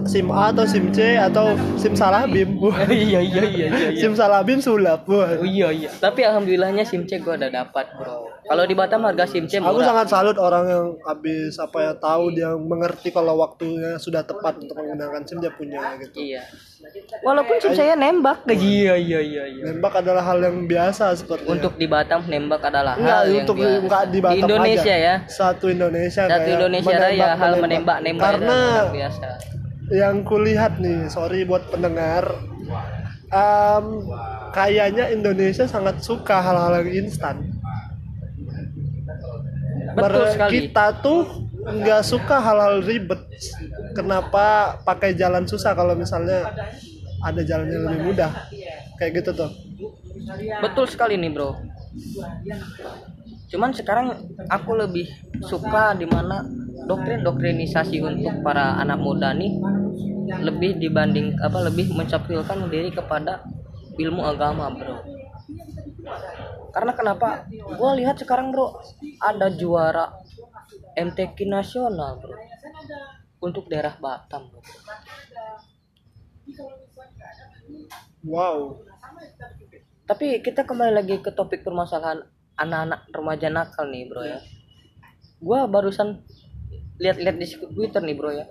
SIM 0.09 0.27
A 0.33 0.51
atau 0.51 0.65
SIM 0.67 0.91
C 0.91 1.15
atau 1.15 1.55
SIM 1.79 1.95
Salabim 1.95 2.59
Wah, 2.59 2.89
iya 2.91 3.21
iya 3.23 3.43
iya 3.45 3.67
iya. 3.71 3.89
SIM 4.01 4.17
Salabim 4.19 4.59
sulap 4.59 5.07
Wah. 5.07 5.39
Oh, 5.39 5.47
iya 5.47 5.71
iya. 5.71 5.91
Tapi 5.93 6.27
alhamdulillahnya 6.27 6.83
SIM 6.83 7.07
C 7.07 7.23
gua 7.23 7.39
udah 7.39 7.51
dapat 7.51 7.87
bro. 7.95 8.36
Kalau 8.47 8.63
di 8.63 8.73
Batam 8.73 9.03
harga 9.03 9.27
SIM 9.27 9.45
C 9.45 9.59
Aku 9.59 9.75
murah. 9.75 9.87
sangat 9.89 10.07
salut 10.09 10.37
orang 10.37 10.65
yang 10.65 10.87
habis 11.03 11.57
apa 11.57 11.79
ya 11.81 11.93
tahu 11.93 12.31
dia 12.31 12.55
mengerti 12.55 13.11
kalau 13.11 13.35
waktunya 13.37 13.97
sudah 13.97 14.23
tepat 14.23 14.57
untuk 14.57 14.77
menggunakan 14.77 15.19
SIM 15.23 15.39
dia 15.39 15.51
punya 15.51 15.83
gitu 15.99 16.23
Iya. 16.23 16.47
Walaupun 17.21 17.59
SIM 17.59 17.75
saya 17.75 17.95
nembak. 17.95 18.47
Iya 18.47 18.95
iya 18.95 19.19
iya 19.19 19.45
iya. 19.47 19.63
Nembak 19.67 19.99
adalah 19.99 20.23
hal 20.23 20.39
yang 20.41 20.63
biasa 20.65 21.11
seperti 21.13 21.43
Untuk 21.45 21.75
di 21.75 21.85
Batam 21.85 22.23
nembak 22.23 22.63
adalah 22.63 22.95
Enggak, 22.95 23.17
hal 23.17 23.27
yang 23.27 23.39
untuk 23.43 23.57
biasa. 23.57 23.79
enggak 23.81 24.03
di 24.07 24.19
Batam 24.21 24.39
Indonesia 24.41 24.95
aja. 24.95 25.07
ya. 25.11 25.15
Satu 25.27 25.67
Indonesia 25.67 26.23
Satu 26.23 26.31
kayak 26.37 26.55
Indonesia 26.55 26.95
raya 26.97 27.29
hal 27.35 27.53
menembak 27.57 27.99
nembak 28.01 28.31
Karena 28.33 28.59
biasa. 28.89 29.27
yang 29.89 30.17
kulihat 30.23 30.79
nih, 30.79 31.07
sorry 31.07 31.43
buat 31.43 31.67
pendengar, 31.67 32.27
em, 33.29 33.85
kayaknya 34.51 35.11
Indonesia 35.11 35.63
sangat 35.65 35.99
suka 36.01 36.39
hal-hal 36.39 36.83
yang 36.85 37.03
instan. 37.03 37.56
Betul 39.97 40.23
Ber- 40.23 40.33
sekali. 40.37 40.51
Kita 40.69 40.87
tuh 41.01 41.21
nggak 41.65 42.03
suka 42.05 42.37
hal-hal 42.39 42.85
ribet. 42.85 43.21
Kenapa 43.97 44.77
pakai 44.85 45.17
jalan 45.17 45.49
susah 45.49 45.73
kalau 45.73 45.97
misalnya 45.97 46.53
ada 47.25 47.41
jalan 47.43 47.67
yang 47.73 47.83
lebih 47.89 48.01
mudah? 48.13 48.31
Kayak 49.01 49.25
gitu 49.25 49.31
tuh. 49.33 49.51
Betul 50.61 50.87
sekali 50.93 51.17
nih 51.17 51.33
bro. 51.33 51.57
Cuman 53.47 53.71
sekarang 53.73 54.07
aku 54.53 54.77
lebih 54.77 55.07
suka 55.47 55.97
di 55.97 56.05
mana 56.05 56.45
doktrin-doktrinisasi 56.87 57.99
untuk 58.05 58.45
para 58.45 58.79
anak 58.79 59.01
muda 59.01 59.33
nih 59.35 59.55
lebih 60.43 60.77
dibanding 60.83 61.39
apa 61.39 61.71
lebih 61.71 61.95
mencapilkan 61.95 62.67
diri 62.69 62.91
kepada 62.93 63.43
ilmu 63.97 64.23
agama 64.27 64.69
bro. 64.75 64.99
Karena 66.77 66.93
kenapa? 66.93 67.49
Gue 67.49 67.91
lihat 68.05 68.21
sekarang 68.21 68.53
bro 68.53 68.77
ada 69.17 69.49
juara 69.49 70.13
MTQ 70.93 71.49
nasional 71.49 72.21
bro 72.21 72.37
untuk 73.41 73.65
daerah 73.73 73.97
Batam. 73.97 74.53
Bro. 74.53 74.61
Wow. 78.29 78.85
Tapi 80.05 80.45
kita 80.45 80.69
kembali 80.69 80.93
lagi 81.01 81.17
ke 81.25 81.33
topik 81.33 81.65
permasalahan 81.65 82.21
anak-anak 82.61 83.09
remaja 83.09 83.49
nakal 83.49 83.89
nih 83.89 84.05
bro 84.13 84.21
ya. 84.29 84.45
Gua 85.41 85.65
barusan 85.65 86.29
lihat-lihat 87.01 87.41
di 87.41 87.47
Twitter 87.73 88.05
nih 88.05 88.21
bro 88.21 88.37
ya. 88.37 88.45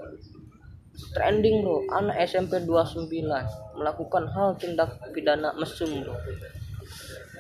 Trending 1.14 1.62
bro, 1.62 1.86
anak 1.94 2.26
SMP 2.26 2.58
29 2.66 3.06
melakukan 3.78 4.26
hal 4.34 4.58
tindak 4.58 4.98
pidana 5.14 5.54
mesum 5.62 5.94
bro. 6.02 6.18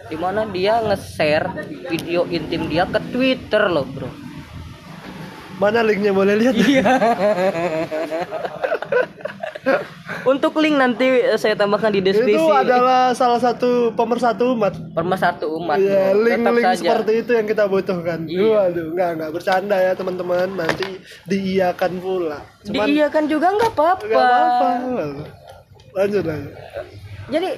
Di 0.06 0.16
mana 0.16 0.46
dia 0.46 0.82
nge-share 0.82 1.48
video 1.90 2.30
intim 2.30 2.70
dia 2.70 2.86
ke 2.86 3.00
Twitter 3.10 3.66
loh 3.70 3.86
bro. 3.90 4.10
Mana 5.56 5.82
linknya 5.82 6.12
boleh 6.12 6.36
lihat? 6.36 6.56
Iya. 6.60 6.84
Untuk 10.26 10.58
link 10.62 10.78
nanti 10.78 11.06
saya 11.42 11.58
tambahkan 11.58 11.90
di 11.90 12.02
deskripsi. 12.02 12.38
Itu 12.38 12.54
adalah 12.54 13.14
salah 13.18 13.42
satu 13.42 13.94
pemersatu 13.98 14.54
umat. 14.54 14.74
Pemersatu 14.94 15.46
umat. 15.58 15.78
Iya, 15.82 16.14
link-link 16.14 16.66
saja. 16.66 16.78
seperti 16.78 17.12
itu 17.26 17.32
yang 17.34 17.48
kita 17.50 17.66
butuhkan. 17.66 18.30
Iya. 18.30 18.46
Waduh, 18.70 18.86
enggak 18.94 19.10
enggak 19.18 19.32
bercanda 19.34 19.78
ya 19.80 19.92
teman-teman. 19.98 20.50
Nanti 20.54 21.02
diiyakan 21.26 21.92
pula. 21.98 22.40
Cuman 22.66 22.86
Diiyakan 22.86 23.24
juga 23.26 23.48
nggak 23.54 23.72
enggak 23.74 23.74
apa-apa. 23.74 24.06
apa-apa. 24.06 25.04
lanjut 25.96 26.28
lanjut 26.28 26.52
jadi 27.32 27.50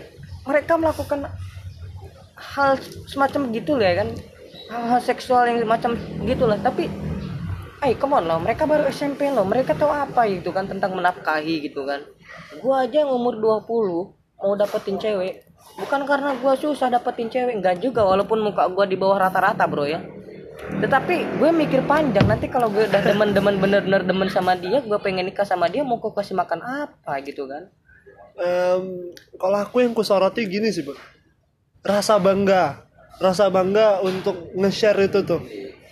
mereka 0.45 0.73
melakukan 0.77 1.19
hal 2.57 2.81
semacam 3.05 3.53
gitu 3.53 3.77
ya 3.77 4.01
kan. 4.01 4.09
Hal-hal 4.67 4.99
seksual 4.99 5.47
yang 5.47 5.63
macam 5.69 5.95
gitulah 6.25 6.57
tapi 6.59 6.89
ay 7.85 7.93
come 7.93 8.17
on 8.17 8.25
loh 8.25 8.41
mereka 8.41 8.65
baru 8.65 8.89
SMP 8.89 9.29
loh. 9.29 9.45
Mereka 9.45 9.77
tahu 9.77 9.93
apa 9.93 10.25
itu 10.25 10.49
kan 10.49 10.65
tentang 10.65 10.97
menafkahi 10.97 11.69
gitu 11.69 11.85
kan. 11.85 12.01
Gua 12.59 12.89
aja 12.89 13.05
yang 13.05 13.13
umur 13.13 13.37
20 13.37 14.41
mau 14.41 14.53
dapetin 14.57 14.97
cewek 14.97 15.45
bukan 15.77 16.05
karena 16.09 16.33
gua 16.41 16.53
susah 16.57 16.89
dapetin 16.89 17.29
cewek 17.29 17.53
enggak 17.61 17.77
juga 17.81 18.05
walaupun 18.05 18.41
muka 18.41 18.65
gua 18.73 18.89
di 18.89 18.97
bawah 18.97 19.21
rata-rata 19.21 19.69
bro 19.69 19.85
ya. 19.85 20.01
Tetapi 20.57 21.37
gue 21.37 21.49
mikir 21.53 21.85
panjang. 21.85 22.25
Nanti 22.25 22.49
kalau 22.49 22.73
gue 22.73 22.89
udah 22.89 23.01
demen-demen 23.05 23.61
bener-bener 23.61 24.01
demen 24.01 24.25
sama 24.25 24.57
dia 24.57 24.81
gue 24.81 24.99
pengen 24.99 25.29
nikah 25.29 25.45
sama 25.45 25.69
dia 25.69 25.85
mau 25.85 26.01
gue 26.01 26.09
kasih 26.09 26.33
makan 26.33 26.65
apa 26.65 27.21
gitu 27.21 27.45
kan? 27.45 27.69
Em, 28.41 29.13
kalau 29.37 29.57
aku 29.61 29.85
yang 29.85 29.93
kusoroti 29.93 30.49
gini 30.49 30.73
sih 30.73 30.81
bro 30.81 30.97
rasa 31.87 32.19
bangga 32.19 32.87
rasa 33.17 33.49
bangga 33.49 34.01
untuk 34.05 34.53
nge-share 34.53 35.09
itu 35.09 35.25
tuh. 35.25 35.41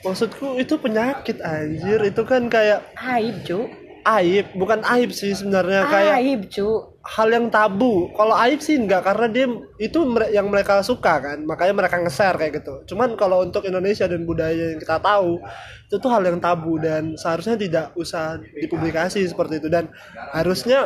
Maksudku 0.06 0.62
itu 0.62 0.78
penyakit 0.78 1.42
anjir. 1.42 1.98
Itu 2.06 2.22
kan 2.26 2.46
kayak 2.46 2.94
aib 2.94 3.42
cu. 3.46 3.60
aib 4.06 4.54
bukan 4.54 4.86
aib 4.86 5.10
sih 5.10 5.34
sebenarnya 5.34 5.90
kayak 5.90 6.14
aib 6.22 6.42
cu. 6.54 6.94
hal 7.02 7.30
yang 7.34 7.50
tabu. 7.50 8.14
Kalau 8.14 8.38
aib 8.38 8.62
sih 8.62 8.78
enggak 8.78 9.02
karena 9.02 9.26
dia 9.30 9.46
itu 9.82 9.98
yang 10.30 10.46
mereka 10.54 10.86
suka 10.86 11.18
kan. 11.22 11.42
Makanya 11.42 11.74
mereka 11.74 11.98
nge-share 11.98 12.38
kayak 12.38 12.62
gitu. 12.62 12.94
Cuman 12.94 13.18
kalau 13.18 13.42
untuk 13.42 13.66
Indonesia 13.66 14.06
dan 14.06 14.22
budaya 14.26 14.78
yang 14.78 14.82
kita 14.82 15.02
tahu 15.02 15.42
itu 15.90 15.96
tuh 15.98 16.10
hal 16.14 16.22
yang 16.22 16.38
tabu 16.38 16.78
dan 16.78 17.18
seharusnya 17.18 17.58
tidak 17.58 17.98
usah 17.98 18.38
dipublikasi 18.62 19.26
seperti 19.26 19.58
itu. 19.58 19.70
Dan 19.74 19.90
harusnya 20.34 20.86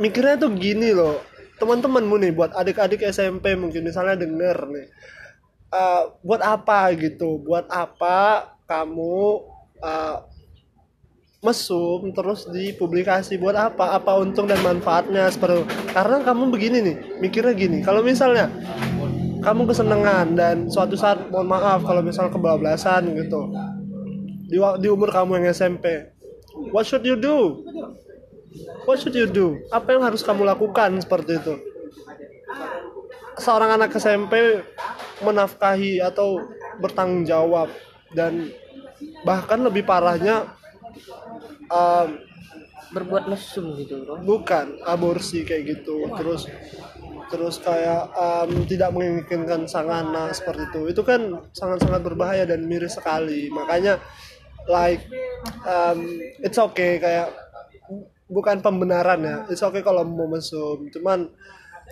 mikirnya 0.00 0.40
tuh 0.40 0.56
gini 0.56 0.96
loh 0.96 1.20
teman-temanmu 1.58 2.16
nih 2.22 2.32
buat 2.32 2.54
adik-adik 2.54 3.02
SMP 3.10 3.54
mungkin 3.58 3.84
misalnya 3.84 4.18
denger 4.18 4.56
nih. 4.70 4.86
Eh, 5.68 6.02
buat 6.24 6.40
apa 6.40 6.94
gitu? 6.96 7.42
Buat 7.44 7.68
apa 7.68 8.50
kamu 8.64 9.18
eh, 9.84 10.16
mesum 11.44 12.10
terus 12.14 12.48
dipublikasi? 12.48 13.36
Buat 13.36 13.74
apa? 13.74 13.98
Apa 13.98 14.18
untung 14.18 14.48
dan 14.48 14.58
manfaatnya? 14.64 15.28
Seperti 15.28 15.62
itu. 15.62 15.64
karena 15.92 16.22
kamu 16.22 16.42
begini 16.54 16.78
nih 16.82 16.96
mikirnya 17.20 17.54
gini. 17.54 17.78
Kalau 17.82 18.00
misalnya 18.00 18.48
kamu 19.42 19.70
kesenangan 19.70 20.34
dan 20.34 20.56
suatu 20.66 20.98
saat 20.98 21.30
mohon 21.30 21.46
maaf 21.46 21.86
kalau 21.86 22.02
misalnya 22.02 22.34
kebablasan 22.34 23.14
gitu 23.14 23.48
di, 24.50 24.58
di 24.58 24.88
umur 24.90 25.08
kamu 25.14 25.38
yang 25.40 25.46
SMP 25.54 26.10
what 26.74 26.82
should 26.88 27.06
you 27.06 27.14
do 27.14 27.62
what 28.84 29.00
should 29.00 29.14
you 29.14 29.28
do? 29.28 29.60
Apa 29.68 29.96
yang 29.96 30.02
harus 30.04 30.24
kamu 30.24 30.44
lakukan 30.48 31.00
seperti 31.00 31.38
itu? 31.38 31.54
Seorang 33.38 33.78
anak 33.78 33.94
SMP 33.94 34.64
menafkahi 35.22 36.02
atau 36.02 36.42
bertanggung 36.82 37.26
jawab 37.26 37.70
dan 38.14 38.50
bahkan 39.22 39.62
lebih 39.62 39.86
parahnya 39.86 40.50
um, 41.70 42.18
berbuat 42.90 43.28
mesum 43.28 43.76
gitu 43.76 44.02
bro. 44.02 44.18
Bukan 44.24 44.80
aborsi 44.82 45.44
kayak 45.44 45.78
gitu. 45.78 46.08
Terus 46.16 46.48
terus 47.28 47.60
kayak 47.60 48.08
um, 48.16 48.64
tidak 48.64 48.90
menginginkan 48.96 49.68
sang 49.68 49.92
anak 49.92 50.32
seperti 50.32 50.72
itu. 50.72 50.80
Itu 50.96 51.02
kan 51.04 51.44
sangat-sangat 51.52 52.00
berbahaya 52.00 52.48
dan 52.48 52.64
miris 52.64 52.96
sekali. 52.96 53.52
Makanya 53.52 54.00
like 54.68 55.04
um, 55.68 56.20
it's 56.40 56.56
okay 56.56 56.96
kayak 56.96 57.28
bukan 58.28 58.60
pembenaran 58.60 59.20
ya. 59.24 59.36
It's 59.48 59.64
okay 59.64 59.80
kalau 59.80 60.04
mau 60.04 60.28
mesum. 60.28 60.86
Cuman 60.92 61.32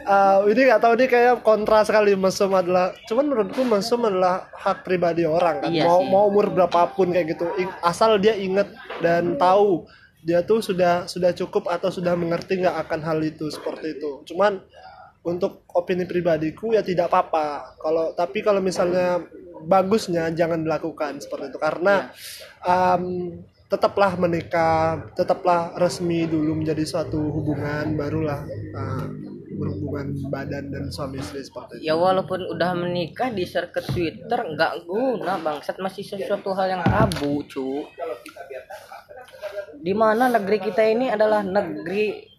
uh, 0.04 0.44
ini 0.46 0.60
nggak 0.68 0.80
tahu 0.84 0.92
ini 1.00 1.06
kayak 1.08 1.40
kontra 1.42 1.82
sekali. 1.82 2.12
Mesum 2.14 2.52
adalah 2.52 2.92
cuman 3.08 3.24
menurutku 3.26 3.64
mesum 3.64 4.04
adalah 4.04 4.52
hak 4.52 4.84
pribadi 4.84 5.24
orang 5.24 5.64
kan. 5.64 5.70
Iya 5.72 5.88
mau 5.88 6.00
sih. 6.04 6.08
mau 6.12 6.24
umur 6.28 6.52
berapapun 6.52 7.10
kayak 7.10 7.36
gitu. 7.36 7.48
Asal 7.80 8.20
dia 8.20 8.36
inget 8.36 8.68
dan 9.00 9.40
tahu 9.40 9.88
dia 10.22 10.44
tuh 10.44 10.60
sudah 10.60 11.08
sudah 11.08 11.32
cukup 11.32 11.70
atau 11.72 11.88
sudah 11.88 12.12
mengerti 12.14 12.60
nggak 12.60 12.76
akan 12.86 13.00
hal 13.02 13.18
itu 13.24 13.48
seperti 13.48 13.96
itu. 13.98 14.22
Cuman 14.28 14.60
untuk 15.26 15.66
opini 15.74 16.06
pribadiku 16.06 16.70
ya 16.76 16.84
tidak 16.86 17.10
apa-apa. 17.10 17.74
Kalau 17.82 18.14
tapi 18.14 18.46
kalau 18.46 18.62
misalnya 18.62 19.18
bagusnya 19.66 20.30
jangan 20.36 20.62
dilakukan 20.62 21.18
seperti 21.18 21.50
itu. 21.50 21.58
Karena 21.58 22.10
um, 22.62 23.34
tetaplah 23.66 24.14
menikah 24.14 25.10
tetaplah 25.18 25.74
resmi 25.74 26.22
dulu 26.26 26.54
menjadi 26.62 26.86
suatu 26.86 27.18
hubungan 27.18 27.98
barulah 27.98 28.46
uh, 28.74 29.06
berhubungan 29.56 30.12
badan 30.28 30.68
dan 30.70 30.84
suami 30.92 31.18
istri 31.18 31.42
seperti 31.42 31.80
itu. 31.80 31.88
Ya 31.88 31.96
walaupun 31.96 32.44
udah 32.46 32.76
menikah 32.76 33.32
di 33.32 33.48
ke 33.48 33.80
Twitter 33.82 34.38
nggak 34.54 34.86
guna 34.86 35.40
bangsat. 35.40 35.80
Masih 35.80 36.04
sesuatu 36.04 36.52
hal 36.52 36.78
yang 36.78 36.82
tabu 36.84 37.42
cu. 37.48 37.88
Di 39.80 39.92
mana 39.96 40.28
negeri 40.28 40.58
kita 40.60 40.82
ini 40.84 41.08
adalah 41.08 41.40
negeri 41.40 42.36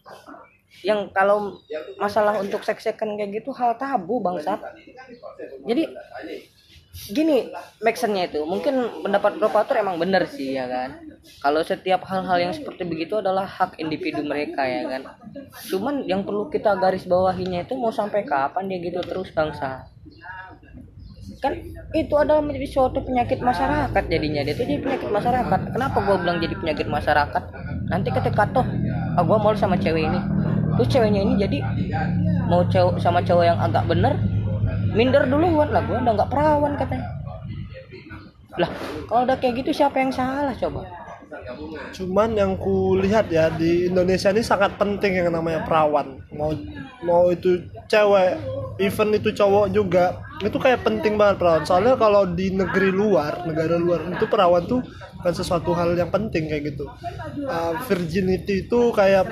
yang 0.85 1.09
kalau 1.09 1.57
masalah 1.97 2.37
untuk 2.37 2.61
seks-seksan 2.61 3.17
kayak 3.17 3.41
gitu 3.41 3.49
hal 3.51 3.73
tabu 3.81 4.21
bangsat. 4.21 4.61
Jadi 5.65 5.89
gini 7.07 7.53
maksudnya 7.79 8.27
itu 8.27 8.43
mungkin 8.43 9.05
pendapat 9.05 9.39
propator 9.39 9.79
emang 9.79 10.01
bener 10.01 10.25
sih 10.27 10.57
ya 10.57 10.65
kan? 10.67 10.97
Kalau 11.39 11.61
setiap 11.63 12.03
hal-hal 12.09 12.49
yang 12.49 12.53
seperti 12.55 12.83
begitu 12.83 13.19
adalah 13.21 13.45
hak 13.45 13.79
individu 13.79 14.25
mereka 14.25 14.65
ya 14.65 14.83
kan? 14.89 15.01
Cuman 15.69 16.03
yang 16.09 16.25
perlu 16.25 16.49
kita 16.49 16.75
garis 16.75 17.05
bawahinya 17.05 17.63
itu 17.63 17.77
mau 17.77 17.93
sampai 17.93 18.25
kapan 18.27 18.67
dia 18.67 18.79
gitu 18.81 18.99
terus 19.05 19.29
bangsa? 19.31 19.87
Kan 21.37 21.53
itu 21.93 22.13
adalah 22.17 22.41
menjadi 22.41 22.67
suatu 22.75 22.99
penyakit 23.05 23.39
masyarakat 23.39 24.03
jadinya. 24.09 24.41
Dia 24.41 24.53
itu 24.57 24.63
jadi 24.65 24.81
penyakit 24.81 25.09
masyarakat. 25.13 25.59
Kenapa 25.69 25.97
gua 26.01 26.17
bilang 26.17 26.41
jadi 26.41 26.55
penyakit 26.57 26.87
masyarakat? 26.89 27.43
Nanti 27.87 28.09
ketika 28.09 28.43
toh 28.51 28.65
ah 29.15 29.23
gua 29.23 29.37
mau 29.37 29.53
sama 29.53 29.77
cewek 29.77 30.09
ini. 30.09 30.19
Terus 30.75 30.89
ceweknya 30.91 31.21
ini 31.23 31.33
jadi 31.37 31.57
mau 32.49 32.65
cewek 32.65 32.99
sama 32.99 33.21
cowok 33.21 33.45
yang 33.45 33.59
agak 33.61 33.85
bener 33.85 34.17
minder 34.97 35.29
duluan. 35.29 35.69
lah 35.69 35.85
gua 35.85 36.01
udah 36.01 36.13
nggak 36.17 36.31
perawan 36.33 36.73
katanya. 36.73 37.07
Lah 38.57 38.69
kalau 39.05 39.21
udah 39.29 39.37
kayak 39.37 39.61
gitu 39.61 39.71
siapa 39.71 40.01
yang 40.01 40.09
salah 40.09 40.57
coba? 40.57 40.81
Cuman 41.91 42.33
yang 42.39 42.55
ku 42.55 42.95
lihat 42.97 43.27
ya 43.27 43.51
di 43.51 43.91
Indonesia 43.91 44.31
ini 44.31 44.43
sangat 44.43 44.79
penting 44.79 45.21
yang 45.21 45.29
namanya 45.29 45.63
perawan. 45.67 46.17
Mau 46.33 46.55
mau 47.03 47.29
itu 47.29 47.61
cewek 47.85 48.39
even 48.81 49.13
itu 49.13 49.29
cowok 49.35 49.69
juga 49.69 50.17
itu 50.41 50.57
kayak 50.57 50.87
penting 50.87 51.19
banget 51.19 51.37
perawan. 51.41 51.63
Soalnya 51.67 51.93
kalau 51.99 52.23
di 52.25 52.49
negeri 52.55 52.89
luar 52.89 53.43
negara 53.45 53.75
luar 53.75 54.07
itu 54.07 54.25
perawan 54.25 54.63
tuh 54.65 54.81
bukan 55.19 55.33
sesuatu 55.33 55.75
hal 55.75 55.93
yang 55.93 56.09
penting 56.09 56.47
kayak 56.47 56.73
gitu. 56.73 56.87
Uh, 57.43 57.75
virginity 57.85 58.65
itu 58.65 58.79
kayak 58.95 59.27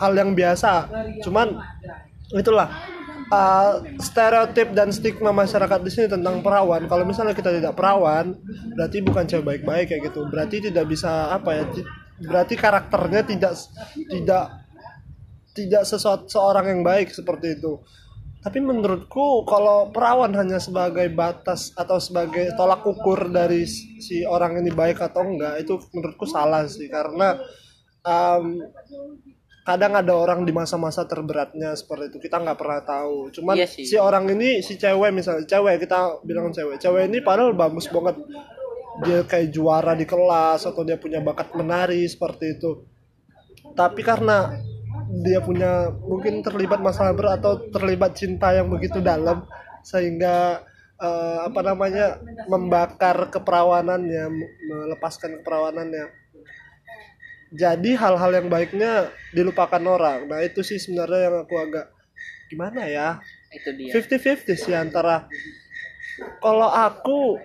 hal 0.00 0.12
yang 0.16 0.32
biasa. 0.32 0.88
Cuman 1.20 1.60
itulah 2.32 2.72
uh, 3.34 3.82
stereotip 3.98 4.70
dan 4.70 4.94
stigma 4.94 5.34
masyarakat 5.34 5.80
di 5.82 5.90
sini 5.90 6.06
tentang 6.06 6.38
perawan. 6.40 6.86
Kalau 6.86 7.02
misalnya 7.02 7.34
kita 7.34 7.50
tidak 7.50 7.74
perawan 7.74 8.38
berarti 8.78 9.02
bukan 9.02 9.24
cewek 9.26 9.44
baik-baik 9.44 9.86
kayak 9.90 10.02
gitu. 10.10 10.26
Berarti 10.30 10.70
tidak 10.70 10.86
bisa 10.86 11.34
apa 11.34 11.50
ya 11.58 11.64
ti- 11.66 11.86
berarti 12.22 12.54
karakternya 12.54 13.22
tidak 13.26 13.52
tidak 14.06 14.44
tidak 15.54 15.82
sesuatu 15.86 16.26
seorang 16.30 16.70
yang 16.70 16.82
baik 16.86 17.10
seperti 17.10 17.58
itu. 17.58 17.82
Tapi 18.44 18.60
menurutku 18.60 19.48
kalau 19.48 19.88
perawan 19.88 20.28
hanya 20.36 20.60
sebagai 20.60 21.08
batas 21.08 21.72
atau 21.80 21.96
sebagai 21.96 22.52
tolak 22.60 22.84
ukur 22.84 23.32
dari 23.32 23.64
si 23.66 24.20
orang 24.28 24.60
ini 24.60 24.68
baik 24.68 25.00
atau 25.00 25.24
enggak 25.24 25.64
itu 25.64 25.80
menurutku 25.96 26.28
salah 26.28 26.68
sih. 26.68 26.86
Karena 26.92 27.40
um, 28.04 28.60
kadang 29.64 29.96
ada 29.96 30.12
orang 30.12 30.44
di 30.44 30.52
masa-masa 30.52 31.08
terberatnya 31.08 31.72
seperti 31.72 32.12
itu 32.12 32.18
kita 32.28 32.36
nggak 32.36 32.58
pernah 32.60 32.84
tahu. 32.84 33.32
Cuman 33.32 33.56
Iya 33.56 33.64
sih. 33.64 33.88
si 33.88 33.96
orang 33.96 34.28
ini 34.28 34.60
si 34.60 34.76
cewek 34.76 35.08
misalnya 35.08 35.48
cewek 35.48 35.88
kita 35.88 36.20
bilang 36.20 36.52
cewek. 36.52 36.76
Cewek 36.76 37.08
ini 37.08 37.24
padahal 37.24 37.56
bagus 37.56 37.88
banget. 37.88 38.20
Dia 39.02 39.24
kayak 39.24 39.50
juara 39.50 39.96
di 39.96 40.04
kelas 40.04 40.68
atau 40.68 40.84
dia 40.84 41.00
punya 41.00 41.24
bakat 41.24 41.56
menari 41.56 42.04
seperti 42.04 42.60
itu. 42.60 42.84
Tapi 43.72 44.04
karena 44.04 44.52
dia 45.24 45.40
punya 45.40 45.88
mungkin 45.90 46.44
terlibat 46.44 46.84
masalah 46.84 47.16
berat 47.16 47.40
atau 47.40 47.58
terlibat 47.72 48.14
cinta 48.14 48.52
yang 48.52 48.68
begitu 48.68 49.00
dalam 49.00 49.48
sehingga 49.80 50.60
eh, 51.00 51.38
apa 51.40 51.60
namanya 51.64 52.20
membakar 52.46 53.32
keperawanannya 53.32 54.24
melepaskan 54.68 55.40
keperawanannya 55.40 56.23
jadi 57.54 57.90
hal-hal 57.94 58.30
yang 58.34 58.50
baiknya 58.50 59.14
dilupakan 59.30 59.78
orang. 59.78 60.26
Nah 60.26 60.42
itu 60.42 60.66
sih 60.66 60.82
sebenarnya 60.82 61.30
yang 61.30 61.36
aku 61.46 61.54
agak 61.54 61.86
gimana 62.50 62.82
ya? 62.90 63.22
Itu 63.54 63.70
dia. 63.78 63.94
50-50 63.94 64.58
sih 64.58 64.74
antara 64.74 65.30
kalau 66.42 66.66
aku 66.66 67.38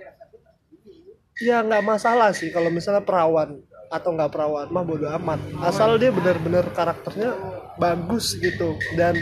ya 1.37 1.61
nggak 1.61 1.85
masalah 1.85 2.33
sih. 2.33 2.49
Kalau 2.49 2.73
misalnya 2.73 3.05
perawan 3.05 3.61
atau 3.89 4.09
nggak 4.13 4.33
perawan 4.33 4.67
mah 4.73 4.81
bodo 4.81 5.05
amat. 5.21 5.37
Asal 5.61 6.01
dia 6.01 6.09
benar-benar 6.09 6.65
karakternya 6.73 7.37
bagus 7.77 8.33
gitu. 8.41 8.81
Dan 8.97 9.13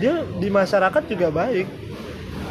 dia 0.00 0.24
di 0.40 0.48
masyarakat 0.48 1.02
juga 1.12 1.28
baik. 1.28 1.68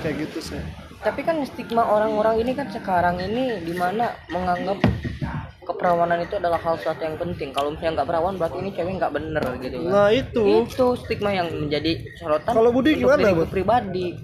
Kayak 0.06 0.30
gitu 0.30 0.54
sih. 0.54 0.62
Tapi 1.02 1.26
kan 1.26 1.42
stigma 1.50 1.82
orang-orang 1.82 2.46
ini 2.46 2.54
kan 2.54 2.70
sekarang 2.70 3.18
ini 3.18 3.66
di 3.66 3.74
mana 3.74 4.14
menganggap 4.30 4.78
keperawanan 5.74 6.24
itu 6.24 6.36
adalah 6.38 6.60
hal 6.60 6.76
suatu 6.80 7.02
yang 7.04 7.16
penting. 7.16 7.56
Kalau 7.56 7.72
misalnya 7.74 8.02
nggak 8.02 8.10
perawan 8.10 8.36
berarti 8.38 8.58
ini 8.60 8.70
cewek 8.76 8.94
nggak 9.00 9.14
bener 9.14 9.44
gitu 9.64 9.78
kan. 9.88 9.92
Nah 9.92 10.08
itu. 10.12 10.44
Itu 10.68 10.88
stigma 11.00 11.32
yang 11.32 11.48
menjadi 11.52 11.92
sorotan 12.20 12.52
Kalau 12.52 12.70
Budi 12.76 13.00
gimana, 13.00 13.32
Bud? 13.32 13.48
pribadi. 13.48 14.16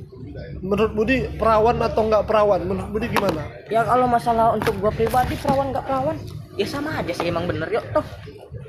Menurut 0.61 0.91
Budi 0.93 1.25
perawan 1.39 1.77
atau 1.81 2.01
nggak 2.05 2.23
perawan? 2.29 2.61
Menurut 2.63 2.89
Budi 2.93 3.07
gimana? 3.09 3.41
Ya 3.71 3.81
kalau 3.87 4.05
masalah 4.05 4.53
untuk 4.53 4.75
gua 4.77 4.91
pribadi 4.91 5.33
perawan 5.39 5.71
nggak 5.71 5.85
perawan? 5.87 6.17
Ya 6.57 6.65
sama 6.65 6.99
aja 6.99 7.13
sih 7.13 7.27
emang 7.29 7.47
bener. 7.47 7.69
Yuk 7.69 7.85
toh. 7.93 8.05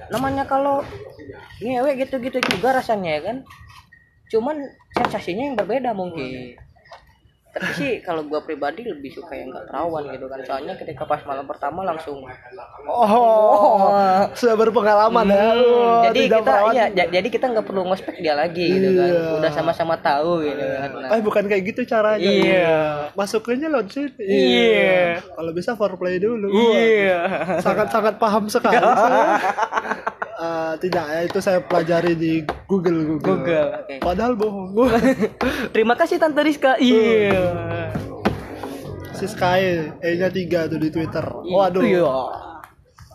Namanya 0.08 0.48
kalau 0.48 0.80
ngewe 1.60 1.98
gitu-gitu 1.98 2.38
juga 2.40 2.78
rasanya 2.78 3.10
ya 3.18 3.20
kan? 3.32 3.36
Cuman 4.28 4.56
sensasinya 4.92 5.44
yang 5.48 5.56
berbeda 5.56 5.96
mungkin 5.96 6.56
tapi 7.58 7.70
sih 7.74 7.92
kalau 8.00 8.22
gua 8.22 8.40
pribadi 8.40 8.80
lebih 8.82 9.10
suka 9.10 9.34
yang 9.34 9.50
nggak 9.50 9.66
perawan 9.66 10.06
gitu 10.08 10.24
kan 10.24 10.38
soalnya 10.40 10.74
ketika 10.74 11.02
pas 11.02 11.18
malam 11.22 11.42
pertama 11.44 11.82
langsung 11.82 12.22
oh, 12.84 13.90
sudah 14.38 14.54
berpengalaman 14.54 15.26
ya 15.26 15.36
Hmm, 15.48 15.64
Wah, 15.68 16.02
jadi 16.04 16.20
tidak 16.22 16.38
kita 16.38 16.46
perawan. 16.48 16.72
iya 16.72 16.84
ja- 16.90 17.10
jadi 17.10 17.28
kita 17.28 17.46
nggak 17.48 17.64
perlu 17.64 17.82
ngospek 17.84 18.16
dia 18.16 18.34
lagi 18.34 18.64
gitu 18.68 18.88
kan 18.92 19.08
Iya. 19.08 19.22
udah 19.36 19.50
sama-sama 19.50 19.94
tahu 19.96 20.44
gitu 20.44 20.62
kan 20.62 20.88
Nah, 20.90 21.10
Eh 21.10 21.20
bukan 21.20 21.44
kayak 21.44 21.62
gitu 21.66 21.80
caranya. 21.84 22.20
Iya. 22.20 22.76
Masuknya 23.12 23.66
lewat 23.68 23.88
situ. 23.88 24.20
Iya. 24.20 25.18
Kalau 25.26 25.50
bisa 25.50 25.72
foreplay 25.72 26.18
dulu. 26.18 26.46
iya 26.52 27.18
Sangat-sangat 27.58 28.14
paham 28.16 28.46
sekali. 28.46 28.76
tidak 30.76 31.04
ya 31.08 31.20
itu 31.24 31.38
saya 31.40 31.64
pelajari 31.64 32.12
di 32.12 32.44
Google 32.68 33.16
Google. 33.16 33.40
Google 33.40 33.68
oke 33.80 33.94
Padahal 34.04 34.34
bohong. 34.36 34.76
terima 35.74 35.96
kasih 35.96 36.20
tante 36.20 36.44
Rizka 36.44 36.76
iya 36.76 37.88
si 39.18 39.26
Sky 39.26 39.90
E-nya 39.98 40.30
3 40.30 40.70
tuh 40.70 40.78
di 40.78 40.94
Twitter. 40.94 41.26
Waduh. 41.26 41.82
Iya. 41.82 42.14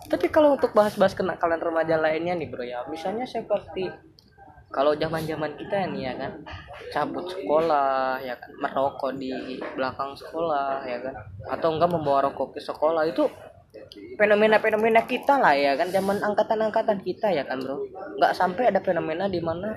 Tapi 0.04 0.28
kalau 0.28 0.60
untuk 0.60 0.76
bahas-bahas 0.76 1.16
kenakalan 1.16 1.56
remaja 1.56 1.96
lainnya 1.96 2.36
nih 2.36 2.48
bro 2.52 2.60
ya, 2.60 2.84
misalnya 2.92 3.24
seperti 3.24 3.88
kalau 4.68 4.92
zaman-zaman 4.92 5.56
kita 5.56 5.88
nih 5.96 6.12
ya 6.12 6.14
kan, 6.20 6.32
cabut 6.92 7.24
sekolah 7.24 8.20
ya 8.20 8.36
kan, 8.36 8.52
merokok 8.60 9.16
di 9.16 9.32
belakang 9.72 10.12
sekolah 10.12 10.84
ya 10.84 10.98
kan, 11.00 11.14
atau 11.56 11.68
enggak 11.72 11.88
membawa 11.88 12.28
rokok 12.28 12.58
ke 12.58 12.60
sekolah 12.60 13.08
itu 13.08 13.24
fenomena-fenomena 14.18 15.06
kita 15.06 15.38
lah 15.38 15.54
ya 15.54 15.74
kan. 15.74 15.90
Zaman 15.90 16.22
angkatan-angkatan 16.22 17.02
kita 17.02 17.30
ya 17.34 17.42
kan 17.46 17.60
bro. 17.60 17.86
Nggak 18.20 18.32
sampai 18.34 18.70
ada 18.70 18.80
fenomena 18.80 19.26
di 19.26 19.38
mana 19.42 19.74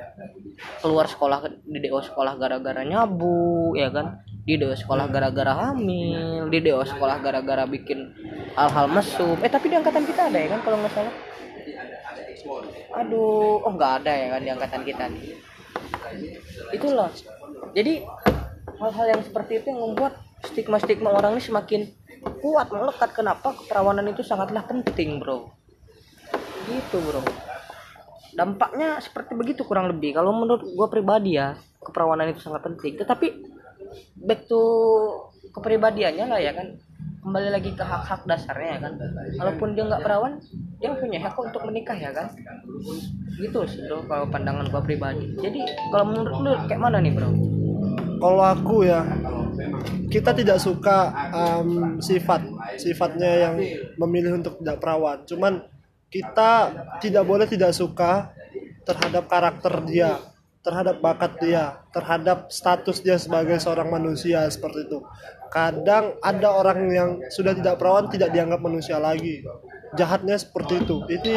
keluar 0.82 1.06
sekolah 1.10 1.50
di 1.66 1.80
DO 1.82 2.00
sekolah 2.02 2.38
gara-gara 2.38 2.82
nyabu 2.86 3.74
ya 3.78 3.90
kan. 3.90 4.22
Di 4.48 4.56
DO 4.56 4.74
sekolah 4.74 5.12
gara-gara 5.12 5.72
hamil 5.72 6.48
di 6.48 6.60
DO 6.64 6.82
sekolah 6.86 7.20
gara-gara 7.20 7.68
bikin 7.68 8.14
hal-hal 8.56 8.88
mesum. 8.90 9.38
Eh 9.44 9.52
tapi 9.52 9.70
di 9.70 9.76
angkatan 9.76 10.06
kita 10.06 10.30
ada 10.32 10.38
ya 10.38 10.48
kan 10.56 10.62
kalau 10.64 10.78
nggak 10.82 10.94
salah? 10.94 11.14
Aduh 12.98 13.62
oh 13.62 13.72
nggak 13.76 14.04
ada 14.04 14.14
ya 14.14 14.28
kan 14.34 14.42
di 14.42 14.50
angkatan 14.50 14.82
kita 14.88 15.04
nih. 15.12 15.36
Itulah. 16.74 17.12
Jadi 17.76 18.02
hal-hal 18.78 19.06
yang 19.18 19.22
seperti 19.26 19.62
itu 19.62 19.68
yang 19.74 19.82
membuat 19.82 20.14
stigma-stigma 20.46 21.10
orang 21.10 21.38
ini 21.38 21.44
semakin 21.44 21.82
kuat 22.30 22.68
melekat. 22.70 23.10
Kenapa? 23.16 23.56
Keperawanan 23.56 24.06
itu 24.12 24.22
sangatlah 24.22 24.64
penting 24.68 25.20
bro. 25.20 25.52
Gitu 26.68 26.98
bro. 27.00 27.24
Dampaknya 28.36 29.02
seperti 29.02 29.34
begitu 29.34 29.66
kurang 29.66 29.90
lebih. 29.90 30.14
Kalau 30.18 30.36
menurut 30.36 30.64
gue 30.68 30.88
pribadi 30.92 31.40
ya 31.40 31.58
keperawanan 31.82 32.32
itu 32.32 32.44
sangat 32.44 32.68
penting. 32.68 33.00
Tetapi 33.00 33.28
back 34.20 34.46
to 34.46 34.62
kepribadiannya 35.56 36.26
lah 36.28 36.40
ya 36.42 36.54
kan. 36.54 36.78
Kembali 37.28 37.50
lagi 37.52 37.76
ke 37.76 37.84
hak-hak 37.84 38.24
dasarnya 38.24 38.70
ya 38.78 38.80
kan. 38.88 38.94
Walaupun 39.36 39.76
dia 39.76 39.84
nggak 39.84 40.04
perawan 40.04 40.40
dia 40.78 40.94
punya 40.94 41.18
hak 41.20 41.36
untuk 41.36 41.66
menikah 41.66 41.98
ya 41.98 42.14
kan. 42.14 42.30
Gitu 43.38 43.60
sih 43.68 43.82
bro 43.90 44.06
kalau 44.06 44.30
pandangan 44.30 44.70
gue 44.70 44.82
pribadi. 44.86 45.34
Jadi 45.42 45.60
kalau 45.90 46.06
menurut 46.14 46.36
lu 46.40 46.52
kayak 46.70 46.82
mana 46.82 47.02
nih 47.02 47.12
bro? 47.18 47.30
Kalau 48.18 48.42
aku 48.42 48.86
ya 48.86 49.06
kita 50.08 50.32
tidak 50.34 50.58
suka 50.62 51.12
em, 51.34 52.00
sifat 52.00 52.42
sifatnya 52.80 53.32
yang 53.50 53.56
memilih 53.98 54.40
untuk 54.40 54.62
tidak 54.62 54.78
perawan. 54.80 55.24
Cuman 55.28 55.54
kita 56.08 56.72
tidak 57.04 57.24
boleh 57.28 57.48
tidak 57.50 57.76
suka 57.76 58.32
terhadap 58.88 59.28
karakter 59.28 59.84
dia, 59.84 60.16
terhadap 60.64 61.04
bakat 61.04 61.36
dia, 61.44 61.84
terhadap 61.92 62.48
status 62.48 63.04
dia 63.04 63.20
sebagai 63.20 63.60
seorang 63.60 63.92
manusia 63.92 64.48
seperti 64.48 64.88
itu. 64.88 65.00
Kadang 65.52 66.16
ada 66.24 66.48
orang 66.52 66.80
yang 66.92 67.10
sudah 67.32 67.56
tidak 67.56 67.80
perawan 67.80 68.08
tidak 68.08 68.32
dianggap 68.32 68.60
manusia 68.64 69.00
lagi. 69.00 69.44
Jahatnya 69.96 70.40
seperti 70.40 70.84
itu. 70.84 71.04
Ini 71.08 71.36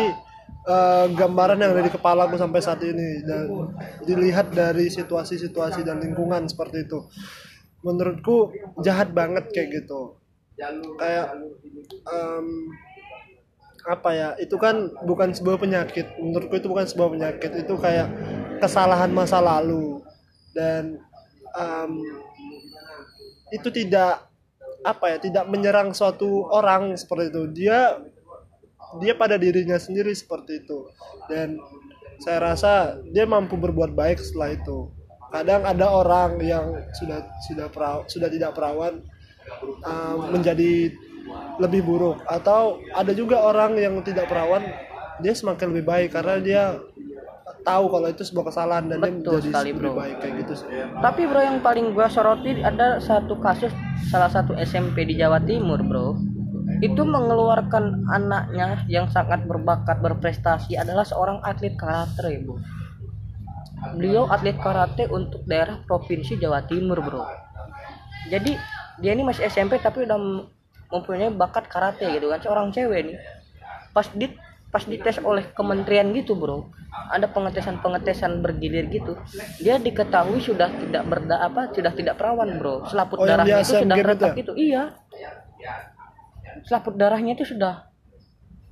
eh, 0.67 1.07
gambaran 1.15 1.59
yang 1.63 1.71
ada 1.75 1.83
di 1.87 1.93
kepalaku 1.95 2.39
sampai 2.39 2.61
saat 2.63 2.83
ini 2.87 3.23
dan 3.27 3.71
dilihat 4.07 4.55
dari 4.55 4.91
situasi-situasi 4.91 5.83
dan 5.83 5.99
lingkungan 5.99 6.47
seperti 6.47 6.87
itu. 6.87 7.07
Menurutku 7.81 8.53
jahat 8.85 9.13
banget 9.17 9.49
kayak 9.53 9.83
gitu. 9.83 10.21
Kayak 11.01 11.33
em, 12.13 12.47
apa 13.89 14.11
ya 14.13 14.29
itu 14.37 14.57
kan 14.61 14.93
bukan 15.09 15.33
sebuah 15.33 15.57
penyakit. 15.57 16.21
Menurutku 16.21 16.61
itu 16.61 16.69
bukan 16.69 16.85
sebuah 16.85 17.17
penyakit 17.17 17.53
itu 17.57 17.75
kayak 17.81 18.09
kesalahan 18.61 19.09
masa 19.09 19.41
lalu. 19.41 20.05
Dan 20.53 21.01
em, 21.57 21.93
itu 23.51 23.69
tidak 23.73 24.29
apa 24.81 25.13
ya 25.13 25.19
tidak 25.21 25.45
menyerang 25.49 25.97
suatu 25.97 26.45
orang 26.53 26.93
seperti 27.01 27.33
itu. 27.33 27.43
Dia 27.57 27.97
dia 29.01 29.17
pada 29.17 29.41
dirinya 29.41 29.81
sendiri 29.81 30.13
seperti 30.13 30.61
itu. 30.61 30.93
Dan 31.33 31.57
saya 32.21 32.53
rasa 32.53 33.01
dia 33.09 33.25
mampu 33.25 33.57
berbuat 33.57 33.97
baik 33.97 34.21
setelah 34.21 34.53
itu 34.53 35.00
kadang 35.31 35.63
ada 35.63 35.87
orang 35.87 36.43
yang 36.43 36.75
sudah 36.95 37.23
sudah 37.47 37.67
peraw, 37.71 38.03
sudah 38.11 38.29
tidak 38.29 38.55
perawan 38.55 39.03
uh, 39.87 40.17
menjadi 40.31 40.91
lebih 41.63 41.87
buruk 41.87 42.19
atau 42.27 42.83
ada 42.97 43.15
juga 43.15 43.39
orang 43.45 43.79
yang 43.79 43.95
tidak 44.03 44.27
perawan 44.27 44.65
dia 45.21 45.37
semakin 45.37 45.71
lebih 45.71 45.87
baik 45.87 46.09
karena 46.17 46.35
dia 46.41 46.63
tahu 47.61 47.93
kalau 47.93 48.09
itu 48.09 48.25
sebuah 48.25 48.49
kesalahan 48.49 48.89
dan 48.89 48.99
dia 48.99 49.13
Betul 49.13 49.21
menjadi 49.21 49.49
sekali, 49.53 49.71
lebih 49.71 49.81
bro. 49.85 49.93
baik 50.01 50.17
kayak 50.25 50.35
gitu 50.45 50.53
sih. 50.57 50.67
Tapi 50.99 51.21
bro 51.29 51.41
yang 51.45 51.59
paling 51.61 51.87
gua 51.93 52.09
soroti 52.09 52.51
ada 52.57 52.99
satu 52.99 53.37
kasus 53.39 53.73
salah 54.09 54.33
satu 54.33 54.57
SMP 54.57 55.05
di 55.05 55.21
Jawa 55.21 55.39
Timur 55.45 55.81
bro 55.85 56.17
itu 56.81 57.03
mengeluarkan 57.05 58.09
anaknya 58.09 58.89
yang 58.89 59.05
sangat 59.13 59.45
berbakat 59.45 60.01
berprestasi 60.01 60.81
adalah 60.81 61.05
seorang 61.05 61.45
atlet 61.45 61.77
karate 61.77 62.41
bro. 62.41 62.57
Beliau 63.97 64.29
atlet 64.29 64.57
karate 64.57 65.09
untuk 65.09 65.45
daerah 65.49 65.81
provinsi 65.85 66.37
Jawa 66.37 66.65
Timur 66.69 67.01
bro. 67.01 67.25
Jadi 68.29 68.53
dia 69.01 69.13
ini 69.17 69.25
masih 69.25 69.49
SMP 69.49 69.81
tapi 69.81 70.05
udah 70.05 70.19
mem- 70.21 70.47
mempunyai 70.93 71.33
bakat 71.33 71.67
karate 71.71 72.05
gitu 72.13 72.29
kan. 72.29 72.41
Seorang 72.45 72.69
cewek 72.71 73.01
nih. 73.09 73.17
Pas 73.97 74.07
di 74.13 74.27
pas 74.71 74.87
dites 74.87 75.19
oleh 75.27 75.51
kementerian 75.51 76.07
gitu 76.15 76.39
bro 76.39 76.71
ada 77.11 77.27
pengetesan 77.27 77.83
pengetesan 77.83 78.39
bergilir 78.39 78.87
gitu 78.87 79.19
dia 79.59 79.83
diketahui 79.83 80.39
sudah 80.39 80.71
tidak 80.71 81.11
berda 81.11 81.43
apa 81.43 81.75
sudah 81.75 81.91
tidak 81.91 82.15
perawan 82.15 82.55
bro. 82.55 82.87
Selaput 82.87 83.19
Oh, 83.19 83.27
darahnya 83.27 83.67
itu 83.67 83.75
sudah 83.83 83.97
retak 83.99 84.39
itu 84.39 84.55
itu 84.55 84.71
iya. 84.71 84.95
Selaput 86.67 86.95
darahnya 86.95 87.35
itu 87.35 87.43
sudah 87.43 87.91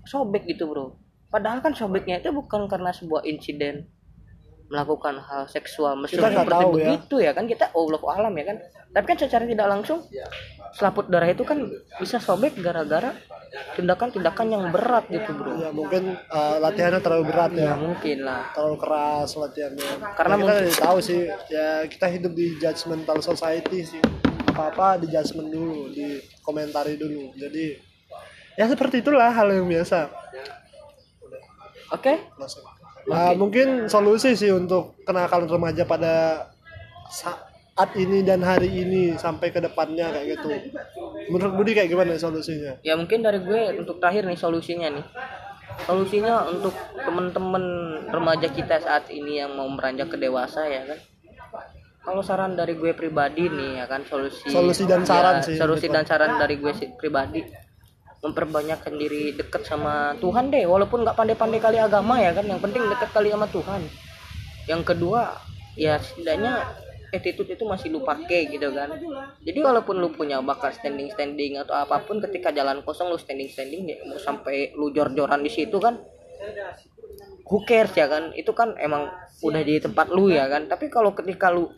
sobek 0.07 0.47
gitu 0.47 0.71
bro. 0.71 0.95
Padahal 1.35 1.61
kan 1.67 1.75
sobeknya 1.75 2.23
itu 2.23 2.31
bukan 2.31 2.71
karena 2.71 2.95
sebuah 2.95 3.27
insiden 3.27 3.91
melakukan 4.69 5.17
hal 5.19 5.49
seksual 5.49 5.97
mesum 5.97 6.21
Kita 6.21 6.29
seperti 6.31 6.53
tahu 6.53 6.71
ya. 6.71 6.93
begitu 6.93 7.17
ya. 7.19 7.31
kan 7.33 7.45
kita 7.45 7.73
Allah 7.73 8.01
alam 8.13 8.33
ya 8.33 8.45
kan. 8.47 8.57
Tapi 8.89 9.05
kan 9.05 9.17
secara 9.17 9.45
tidak 9.45 9.67
langsung 9.67 9.99
selaput 10.73 11.09
darah 11.09 11.27
itu 11.27 11.41
kan 11.43 11.57
bisa 11.97 12.17
sobek 12.19 12.57
gara-gara 12.59 13.17
tindakan-tindakan 13.75 14.47
yang 14.47 14.65
berat 14.69 15.09
gitu 15.09 15.33
bro. 15.33 15.57
Ya 15.57 15.73
mungkin 15.73 16.13
uh, 16.29 16.57
latihannya 16.59 17.01
terlalu 17.01 17.25
berat 17.27 17.53
ya. 17.53 17.73
Ya 17.73 17.75
mungkin 17.75 18.19
lah. 18.23 18.53
Terlalu 18.53 18.77
keras 18.77 19.29
latihannya. 19.35 19.89
Karena 20.13 20.35
Ya, 20.35 20.39
kita 20.39 20.53
mungkin- 20.53 20.85
tahu 20.85 20.99
sih. 21.01 21.21
Ya 21.49 21.69
kita 21.89 22.07
hidup 22.07 22.33
di 22.33 22.47
judgmental 22.57 23.19
society 23.19 23.81
sih. 23.83 24.03
Apa 24.49 24.69
apa 24.69 24.89
di 25.01 25.09
judgment 25.09 25.49
dulu 25.49 25.89
di 25.89 26.21
komentari 26.41 27.01
dulu. 27.01 27.33
Jadi 27.35 27.73
ya 28.53 28.69
seperti 28.69 29.01
itulah 29.01 29.31
hal 29.31 29.49
yang 29.49 29.65
biasa. 29.65 30.13
Oke? 31.89 32.21
Masuk. 32.37 32.65
Uh, 33.07 33.33
mungkin 33.39 33.87
solusi 33.87 34.35
sih 34.35 34.51
untuk 34.51 34.99
kenakalan 35.07 35.47
remaja 35.47 35.87
pada 35.87 36.49
saat 37.09 37.91
ini 37.95 38.27
dan 38.27 38.43
hari 38.43 38.69
ini 38.69 39.15
sampai 39.15 39.55
ke 39.55 39.63
depannya 39.63 40.11
kayak 40.11 40.27
gitu. 40.35 40.49
Menurut 41.31 41.55
Budi 41.55 41.79
kayak 41.79 41.89
gimana 41.89 42.19
solusinya? 42.19 42.83
Ya 42.83 42.99
mungkin 42.99 43.23
dari 43.23 43.39
gue 43.39 43.79
untuk 43.79 44.03
terakhir 44.03 44.27
nih 44.27 44.37
solusinya 44.37 44.89
nih. 44.93 45.05
Solusinya 45.87 46.43
untuk 46.51 46.75
temen-temen 46.99 47.65
remaja 48.11 48.51
kita 48.51 48.83
saat 48.83 49.07
ini 49.15 49.39
yang 49.39 49.55
mau 49.55 49.71
beranjak 49.73 50.11
ke 50.11 50.19
dewasa 50.19 50.67
ya 50.67 50.83
kan? 50.91 50.99
Kalau 52.03 52.25
saran 52.25 52.57
dari 52.57 52.75
gue 52.75 52.97
pribadi 52.97 53.47
nih 53.53 53.85
ya 53.85 53.87
kan 53.87 54.01
solusi 54.09 54.49
Solusi 54.49 54.89
dan 54.89 55.05
saran 55.05 55.39
ya, 55.39 55.45
sih, 55.45 55.57
solusi 55.61 55.87
dan 55.93 56.09
saran 56.09 56.41
dari 56.41 56.57
gue 56.57 56.73
pribadi 56.97 57.45
memperbanyakkan 58.19 58.99
diri 58.99 59.31
deket 59.35 59.63
sama 59.63 60.19
Tuhan 60.19 60.51
deh 60.51 60.67
walaupun 60.67 61.07
nggak 61.07 61.15
pandai-pandai 61.15 61.63
kali 61.63 61.79
agama 61.79 62.19
ya 62.19 62.35
kan 62.35 62.47
yang 62.47 62.59
penting 62.59 62.83
deket 62.91 63.11
kali 63.15 63.31
sama 63.31 63.47
Tuhan. 63.47 63.83
Yang 64.67 64.83
kedua 64.95 65.39
ya 65.79 66.03
setidaknya 66.03 66.67
attitude 67.15 67.55
itu 67.55 67.65
masih 67.65 67.89
lu 67.95 68.03
pakai 68.03 68.51
gitu 68.51 68.75
kan. 68.75 68.91
Jadi 69.41 69.59
walaupun 69.63 70.03
lu 70.03 70.11
punya 70.13 70.43
bakat 70.43 70.77
standing 70.83 71.09
standing 71.15 71.57
atau 71.57 71.79
apa 71.79 72.03
pun 72.05 72.19
ketika 72.21 72.51
jalan 72.51 72.83
kosong 72.83 73.09
lu 73.09 73.19
standing 73.19 73.49
standing 73.49 73.87
ya 73.89 73.97
mau 74.05 74.19
sampai 74.19 74.75
lu 74.75 74.91
jor-joran 74.93 75.41
di 75.41 75.51
situ 75.51 75.79
kan 75.79 75.97
who 77.49 77.63
cares 77.65 77.95
ya 77.95 78.11
kan. 78.11 78.35
Itu 78.35 78.53
kan 78.53 78.75
emang 78.83 79.09
udah 79.41 79.63
di 79.63 79.79
tempat 79.79 80.11
lu 80.11 80.29
ya 80.29 80.51
kan. 80.51 80.67
Tapi 80.67 80.91
kalau 80.91 81.15
ketika 81.15 81.55
lu 81.55 81.71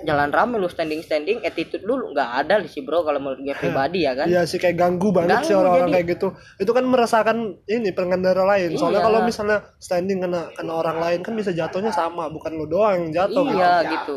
jalan 0.00 0.28
rame 0.28 0.56
lu 0.56 0.66
standing 0.66 1.00
standing 1.00 1.40
attitude 1.40 1.82
lu 1.82 2.10
nggak 2.10 2.30
ada 2.40 2.62
sih 2.64 2.80
bro 2.80 3.00
kalau 3.00 3.18
menurut 3.18 3.40
gue 3.40 3.52
pribadi 3.52 4.02
ya 4.02 4.12
kan 4.12 4.24
Iya 4.24 4.42
sih 4.42 4.56
kayak 4.56 4.74
ganggu 4.74 5.10
banget 5.10 5.42
sih 5.42 5.50
Ganggu, 5.50 5.60
orang-orang 5.60 5.84
jadi- 5.84 5.96
kayak 5.96 6.06
gitu. 6.12 6.28
Itu 6.58 6.70
kan 6.70 6.84
merasakan 6.84 7.36
ini 7.64 7.90
pengendara 7.90 8.42
lain. 8.44 8.74
Soalnya 8.74 8.98
Iya. 8.98 9.06
kalau 9.06 9.20
misalnya 9.22 9.58
standing 9.76 10.18
kena 10.20 10.50
kena 10.52 10.72
orang 10.74 10.98
lain 10.98 11.20
kan 11.20 11.34
bisa 11.34 11.50
jatuhnya 11.50 11.90
sama, 11.90 12.26
bukan 12.26 12.52
lo 12.52 12.64
doang 12.64 12.94
yang 13.06 13.26
jatuh 13.26 13.42
gitu. 13.42 13.54
iya 13.54 13.72
gitu 13.84 14.16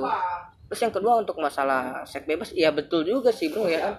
terus 0.63 0.79
yang 0.81 0.91
kedua 0.91 1.13
untuk 1.17 1.37
masalah 1.37 2.01
seks 2.03 2.25
bebas 2.25 2.49
iya 2.51 2.73
betul 2.73 3.05
juga 3.05 3.29
sih 3.29 3.45
bro 3.47 3.65
ya 3.65 3.77
kan 3.79 3.95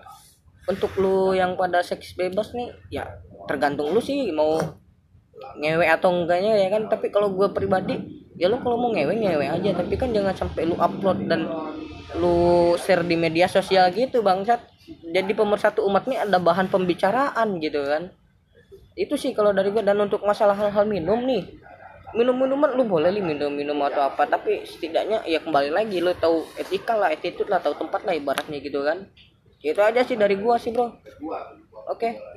untuk 0.67 0.91
lu 0.97 1.31
yang 1.31 1.55
pada 1.55 1.79
seks 1.79 2.15
bebas 2.15 2.51
nih 2.51 2.67
ya 2.91 3.07
tergantung 3.45 3.95
lu 3.95 4.01
sih 4.01 4.27
mau 4.31 4.59
ngewe 5.55 5.87
atau 5.87 6.11
enggaknya 6.13 6.57
ya 6.57 6.69
kan 6.69 6.89
tapi 6.89 7.11
kalau 7.11 7.31
gue 7.31 7.47
pribadi 7.49 8.24
ya 8.35 8.51
lu 8.51 8.59
kalau 8.61 8.77
mau 8.79 8.91
ngewe 8.91 9.15
ngewe 9.15 9.47
aja. 9.47 9.71
Tapi 9.75 9.95
kan 9.99 10.11
jangan 10.11 10.35
sampai 10.35 10.67
lu 10.67 10.77
upload 10.79 11.27
dan 11.31 11.47
lu 12.19 12.75
share 12.79 13.03
di 13.07 13.17
media 13.19 13.47
sosial 13.51 13.91
gitu 13.95 14.23
bangsat. 14.23 14.61
Jadi 15.15 15.33
pemersatu 15.33 15.83
umat 15.89 16.05
nih 16.05 16.27
ada 16.27 16.39
bahan 16.39 16.69
pembicaraan 16.69 17.59
gitu 17.63 17.81
kan. 17.87 18.13
Itu 18.95 19.19
sih 19.19 19.35
kalau 19.35 19.51
dari 19.51 19.75
gue 19.75 19.83
dan 19.83 19.99
untuk 19.99 20.23
masalah 20.23 20.55
hal-hal 20.55 20.87
minum 20.87 21.19
nih 21.27 21.43
minum 22.15 22.39
minuman 22.39 22.71
lu 22.79 22.87
boleh 22.87 23.11
li 23.11 23.19
minum 23.19 23.51
minum 23.51 23.75
atau 23.83 24.07
apa. 24.07 24.29
Tapi 24.29 24.63
setidaknya 24.63 25.27
ya 25.27 25.43
kembali 25.43 25.71
lagi 25.75 25.99
lu 25.99 26.15
tahu 26.15 26.47
etika 26.61 26.95
lah 26.95 27.11
attitude 27.11 27.51
lah 27.51 27.59
tahu 27.59 27.75
tempat 27.75 28.07
lah 28.07 28.15
ibaratnya 28.15 28.59
gitu 28.63 28.87
kan. 28.87 29.09
Itu 29.65 29.81
aja 29.81 30.05
sih 30.05 30.15
dari 30.15 30.37
gua 30.39 30.61
sih 30.61 30.71
bro. 30.71 30.95
Oke 31.91 32.34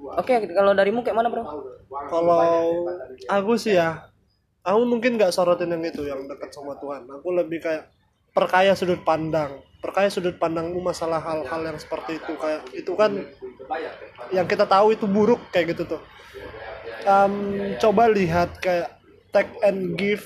oke 0.00 0.34
kalau 0.56 0.72
darimu 0.72 1.04
kayak 1.04 1.16
mana 1.16 1.28
bro 1.28 1.44
Kalau 1.90 2.86
aku 3.26 3.52
sih 3.58 3.76
ya, 3.76 4.08
aku 4.62 4.80
mungkin 4.86 5.18
nggak 5.18 5.34
sorotin 5.34 5.74
yang 5.74 5.82
itu 5.84 6.06
yang 6.06 6.24
dekat 6.30 6.54
sama 6.54 6.78
Tuhan. 6.78 7.04
Aku 7.06 7.34
lebih 7.34 7.60
kayak 7.60 7.90
perkaya 8.30 8.72
sudut 8.78 9.02
pandang, 9.02 9.58
perkaya 9.82 10.06
sudut 10.06 10.38
pandangmu 10.38 10.78
masalah 10.78 11.18
hal-hal 11.18 11.60
yang 11.66 11.78
seperti 11.78 12.22
itu 12.22 12.32
kayak 12.38 12.62
itu 12.72 12.92
kan 12.94 13.26
yang 14.30 14.46
kita 14.46 14.64
tahu 14.64 14.94
itu 14.94 15.04
buruk 15.10 15.42
kayak 15.50 15.74
gitu 15.74 15.98
tuh. 15.98 16.02
Em, 17.02 17.34
coba 17.80 18.06
lihat 18.12 18.60
kayak 18.62 19.00
take 19.34 19.50
and 19.66 19.98
give 19.98 20.22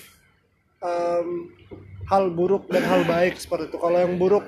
em, 0.84 1.48
hal 2.08 2.28
buruk 2.28 2.68
dan 2.68 2.84
hal 2.84 3.02
baik 3.08 3.40
seperti 3.40 3.72
itu. 3.72 3.78
Kalau 3.80 3.96
yang 3.96 4.20
buruk 4.20 4.44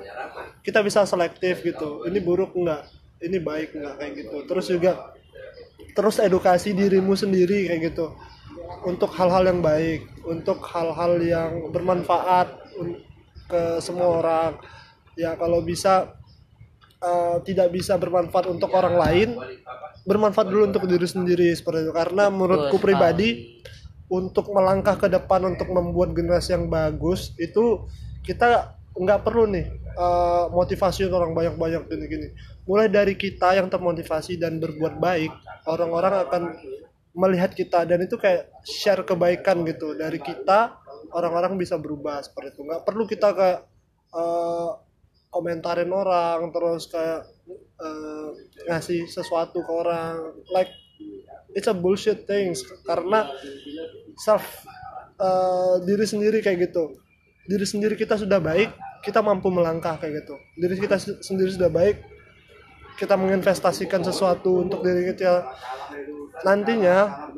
kita 0.61 0.83
bisa 0.85 1.07
selektif 1.07 1.63
gitu. 1.65 2.05
Ini 2.05 2.19
buruk 2.21 2.53
enggak, 2.53 2.85
ini 3.23 3.41
baik 3.41 3.73
enggak 3.73 3.95
kayak 3.97 4.13
gitu. 4.21 4.37
Terus 4.45 4.65
juga 4.69 5.16
terus 5.97 6.21
edukasi 6.21 6.77
dirimu 6.77 7.17
sendiri 7.17 7.73
kayak 7.73 7.81
gitu. 7.89 8.13
Untuk 8.85 9.09
hal-hal 9.17 9.49
yang 9.49 9.65
baik 9.65 10.05
untuk 10.27 10.61
hal-hal 10.69 11.17
yang 11.23 11.73
bermanfaat 11.73 12.53
ke 13.49 13.81
semua 13.81 14.21
orang. 14.21 14.51
Ya 15.17 15.33
kalau 15.33 15.65
bisa 15.65 16.13
eh, 17.01 17.41
tidak 17.41 17.73
bisa 17.73 17.97
bermanfaat 17.97 18.45
untuk 18.45 18.69
orang 18.77 18.95
lain 19.01 19.29
bermanfaat 20.05 20.47
dulu 20.47 20.69
untuk 20.69 20.85
diri 20.85 21.09
sendiri 21.09 21.49
seperti 21.57 21.89
itu. 21.89 21.93
Karena 21.97 22.29
menurutku 22.29 22.77
pribadi 22.77 23.57
untuk 24.07 24.53
melangkah 24.53 24.95
ke 24.95 25.09
depan 25.09 25.49
untuk 25.49 25.67
membuat 25.73 26.13
generasi 26.13 26.55
yang 26.55 26.69
bagus 26.69 27.35
itu 27.41 27.89
kita 28.23 28.76
nggak 28.97 29.21
perlu 29.21 29.45
nih 29.49 29.65
eh, 29.77 30.45
motivasi 30.49 31.07
orang 31.09 31.37
banyak-banyak 31.37 31.85
gini-gini 31.85 32.27
mulai 32.65 32.89
dari 32.91 33.13
kita 33.13 33.55
yang 33.55 33.69
termotivasi 33.69 34.41
dan 34.41 34.59
berbuat 34.59 34.99
baik 34.99 35.31
orang-orang 35.69 36.13
akan 36.27 36.43
melihat 37.17 37.57
kita 37.57 37.81
dan 37.89 38.05
itu 38.05 38.13
kayak 38.15 38.53
share 38.61 39.01
kebaikan 39.01 39.65
gitu. 39.65 39.97
Dari 39.97 40.21
kita 40.21 40.77
orang-orang 41.09 41.57
bisa 41.57 41.81
berubah 41.81 42.21
seperti 42.21 42.53
itu. 42.53 42.61
Nggak 42.69 42.85
perlu 42.85 43.03
kita 43.09 43.33
kayak 43.33 43.59
eh, 44.13 44.69
komentarin 45.33 45.89
orang 45.89 46.53
terus 46.53 46.85
kayak 46.93 47.25
eh, 47.81 48.29
ngasih 48.69 49.09
sesuatu 49.09 49.65
ke 49.65 49.71
orang. 49.73 50.37
Like 50.53 50.69
it's 51.57 51.65
a 51.65 51.73
bullshit 51.73 52.29
things 52.29 52.61
karena 52.85 53.33
self 54.21 54.45
eh, 55.17 55.75
diri 55.89 56.05
sendiri 56.05 56.45
kayak 56.45 56.69
gitu. 56.69 57.01
Diri 57.49 57.65
sendiri 57.65 57.97
kita 57.97 58.13
sudah 58.13 58.37
baik 58.37 58.69
kita 59.03 59.19
mampu 59.21 59.47
melangkah 59.49 59.97
kayak 59.99 60.23
gitu. 60.23 60.35
Diri 60.57 60.75
kita 60.77 60.97
se- 60.97 61.19
sendiri 61.21 61.51
sudah 61.53 61.69
baik 61.71 62.01
kita 62.97 63.13
menginvestasikan 63.13 64.01
sesuatu 64.01 64.65
untuk 64.65 64.81
diri 64.81 65.13
kita 65.13 65.45
nantinya 66.41 67.29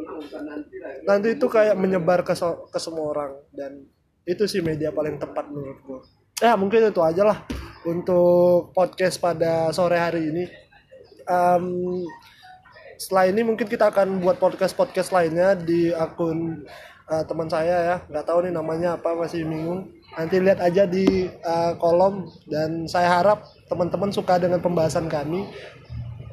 nanti 1.04 1.36
itu 1.36 1.45
kayak 1.52 1.76
menyebar 1.76 2.24
ke, 2.24 2.32
ke 2.72 2.80
semua 2.80 3.06
orang. 3.12 3.32
Dan 3.52 3.84
itu 4.24 4.48
sih 4.48 4.63
media 4.63 4.93
paling 4.93 5.19
tepat 5.19 5.52
menurut 5.52 5.80
gue 5.84 6.02
ya 6.39 6.56
mungkin 6.56 6.88
itu 6.88 7.02
aja 7.04 7.24
lah 7.28 7.39
untuk 7.84 8.72
podcast 8.72 9.19
pada 9.19 9.72
sore 9.76 10.00
hari 10.00 10.32
ini. 10.32 10.43
Em, 11.30 11.65
setelah 13.00 13.32
ini 13.32 13.45
mungkin 13.45 13.67
kita 13.67 13.91
akan 13.91 14.19
buat 14.19 14.41
podcast 14.41 14.76
podcast 14.76 15.13
lainnya 15.15 15.56
di 15.56 15.91
akun 15.95 16.67
eh, 17.10 17.24
teman 17.26 17.50
saya 17.50 17.76
ya 17.84 17.98
nggak 18.06 18.26
tahu 18.26 18.45
nih 18.45 18.54
namanya 18.54 18.89
apa 18.95 19.17
masih 19.17 19.43
bingung. 19.43 19.89
Nanti 20.13 20.36
lihat 20.41 20.60
aja 20.62 20.86
di 20.86 21.30
eh, 21.30 21.74
kolom. 21.82 22.30
Dan 22.45 22.86
saya 22.86 23.19
harap 23.19 23.45
teman-teman 23.67 24.13
suka 24.13 24.38
dengan 24.38 24.62
pembahasan 24.62 25.10
kami. 25.10 25.50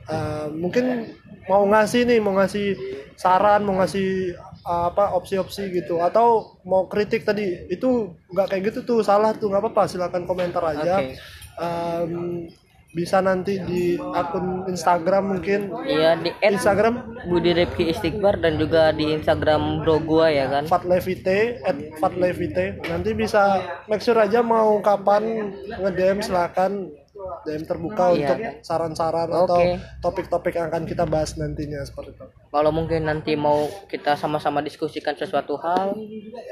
Eh, 0.07 0.47
mungkin 0.55 1.17
mau 1.51 1.65
ngasih 1.67 2.07
nih 2.07 2.19
mau 2.23 2.35
ngasih 2.39 2.75
saran 3.17 3.65
mau 3.65 3.81
ngasih 3.81 4.37
eh, 4.41 4.85
apa 4.93 5.17
opsi-opsi 5.17 5.73
gitu. 5.73 5.99
Atau 6.05 6.61
mau 6.69 6.85
kritik 6.87 7.25
tadi 7.25 7.67
itu 7.73 8.13
nggak 8.33 8.47
kayak 8.53 8.63
gitu 8.73 8.81
tuh 8.85 8.99
salah 9.01 9.33
tuh 9.33 9.49
nggak 9.49 9.65
apa-apa. 9.65 9.89
Silakan 9.89 10.29
komentar 10.29 10.63
aja. 10.63 11.01
Oke. 11.01 11.17
Em, 11.57 12.13
bisa 12.97 13.21
nanti 13.21 13.61
di 13.61 14.01
akun 14.01 14.65
Instagram 14.65 15.37
mungkin 15.37 15.69
iya 15.85 16.17
di 16.17 16.33
Instagram 16.41 17.21
Budi 17.29 17.53
Rifki 17.53 17.93
Istighbar 17.93 18.41
dan 18.41 18.57
juga 18.57 18.89
di 18.97 19.13
Instagram 19.13 19.85
bro 19.85 20.01
gua 20.01 20.33
ya 20.33 20.49
kan 20.49 20.65
fatlevite 20.65 21.61
at 21.61 21.77
fatlevite 22.01 22.81
nanti 22.89 23.13
bisa 23.13 23.61
make 23.85 24.01
sure 24.01 24.17
aja 24.17 24.41
mau 24.41 24.81
kapan 24.81 25.53
nge-DM 25.77 26.25
silakan 26.25 26.89
DM 27.45 27.65
terbuka 27.69 28.13
Iya. 28.13 28.17
untuk 28.17 28.39
saran-saran 28.65 29.29
Oke. 29.29 29.45
atau 29.45 29.61
topik-topik 30.01 30.57
yang 30.57 30.73
akan 30.73 30.85
kita 30.89 31.05
bahas 31.05 31.37
nantinya 31.37 31.85
seperti 31.85 32.17
itu. 32.17 32.25
kalau 32.49 32.71
mungkin 32.73 33.05
nanti 33.05 33.37
mau 33.37 33.69
kita 33.93 34.17
sama-sama 34.17 34.65
diskusikan 34.65 35.17
sesuatu 35.17 35.61
hal 35.61 35.97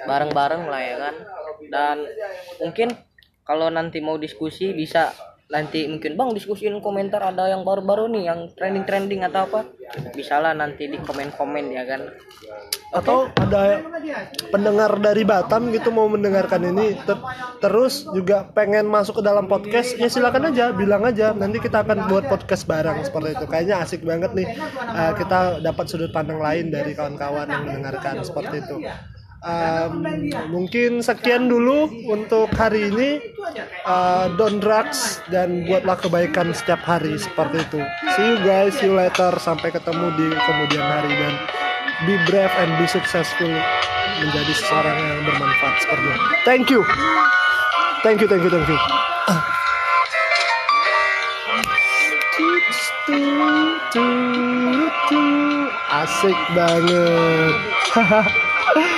bareng-bareng 0.05 0.69
lah 0.69 0.81
ya 0.85 0.97
kan 1.01 1.15
dan 1.73 1.97
mungkin 2.61 2.93
kalau 3.45 3.69
nanti 3.69 4.01
mau 4.01 4.17
diskusi 4.17 4.73
bisa 4.73 5.13
nanti 5.45 5.85
mungkin 5.85 6.17
bang 6.17 6.31
diskusiin 6.33 6.81
komentar 6.81 7.21
ada 7.21 7.53
yang 7.53 7.69
baru-baru 7.69 8.09
nih 8.09 8.33
yang 8.33 8.41
trending-trending 8.57 9.23
atau 9.29 9.45
apa. 9.45 9.61
Bisa 10.17 10.41
lah 10.41 10.57
nanti 10.57 10.89
di 10.89 10.97
komen-komen 10.97 11.65
ya 11.69 11.85
kan. 11.85 12.01
Atau 12.95 13.29
ada 13.37 13.85
pendengar 14.49 14.97
dari 14.99 15.23
Batam 15.23 15.69
gitu 15.71 15.93
mau 15.93 16.09
mendengarkan 16.09 16.65
ini 16.65 16.97
ter- 17.05 17.21
terus 17.61 18.09
juga 18.17 18.49
pengen 18.57 18.89
masuk 18.89 19.21
ke 19.21 19.23
dalam 19.23 19.45
podcast 19.45 19.99
ya 20.01 20.09
silakan 20.09 20.49
aja 20.51 20.73
bilang 20.73 21.05
aja. 21.05 21.37
Nanti 21.37 21.61
kita 21.61 21.85
akan 21.85 22.09
buat 22.09 22.25
podcast 22.27 22.65
bareng 22.65 23.05
seperti 23.05 23.37
itu. 23.37 23.45
Kayaknya 23.45 23.77
asik 23.85 24.01
banget 24.03 24.33
nih. 24.33 24.49
Uh, 24.81 25.13
kita 25.15 25.61
dapat 25.61 25.85
sudut 25.87 26.11
pandang 26.11 26.41
lain 26.41 26.73
dari 26.73 26.97
kawan-kawan 26.97 27.47
yang 27.47 27.63
mendengarkan 27.69 28.25
seperti 28.25 28.65
itu 28.65 28.77
Um, 29.45 30.01
mungkin 30.49 31.05
sekian 31.05 31.53
dulu 31.53 31.93
untuk 32.09 32.49
hari 32.57 32.89
ini 32.89 33.11
Uh, 33.85 34.33
don't 34.41 34.65
drugs 34.65 35.21
dan 35.29 35.69
buatlah 35.69 36.01
kebaikan 36.01 36.57
setiap 36.57 36.81
hari 36.81 37.13
seperti 37.21 37.61
itu 37.61 37.85
see 38.17 38.25
you 38.25 38.41
guys 38.41 38.73
see 38.81 38.89
you 38.89 38.97
later 38.97 39.37
sampai 39.37 39.69
ketemu 39.69 40.09
di 40.17 40.33
kemudian 40.33 40.81
hari 40.81 41.13
dan 41.13 41.35
be 42.09 42.17
brave 42.25 42.51
and 42.57 42.73
be 42.81 42.89
successful 42.89 43.53
menjadi 44.25 44.53
seseorang 44.57 44.97
yang 44.97 45.21
bermanfaat 45.29 45.75
seperti 45.85 46.07
itu. 46.09 46.21
Thank 46.49 46.67
you. 46.73 46.81
Thank 48.03 48.19
you, 48.21 48.29
thank 48.29 48.43
you, 48.45 48.51
thank 48.53 48.69
you. 48.69 48.81
asik 55.95 56.39
banget 56.53 57.55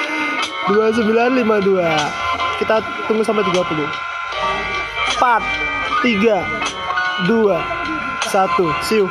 2952 0.67 2.59
kita 2.59 2.83
tunggu 3.07 3.23
sampai 3.23 3.47
30 3.47 3.87
4 5.23 5.39
3 6.03 7.31
2 7.31 7.55
1 7.55 8.83
see 8.83 8.99
you 8.99 9.07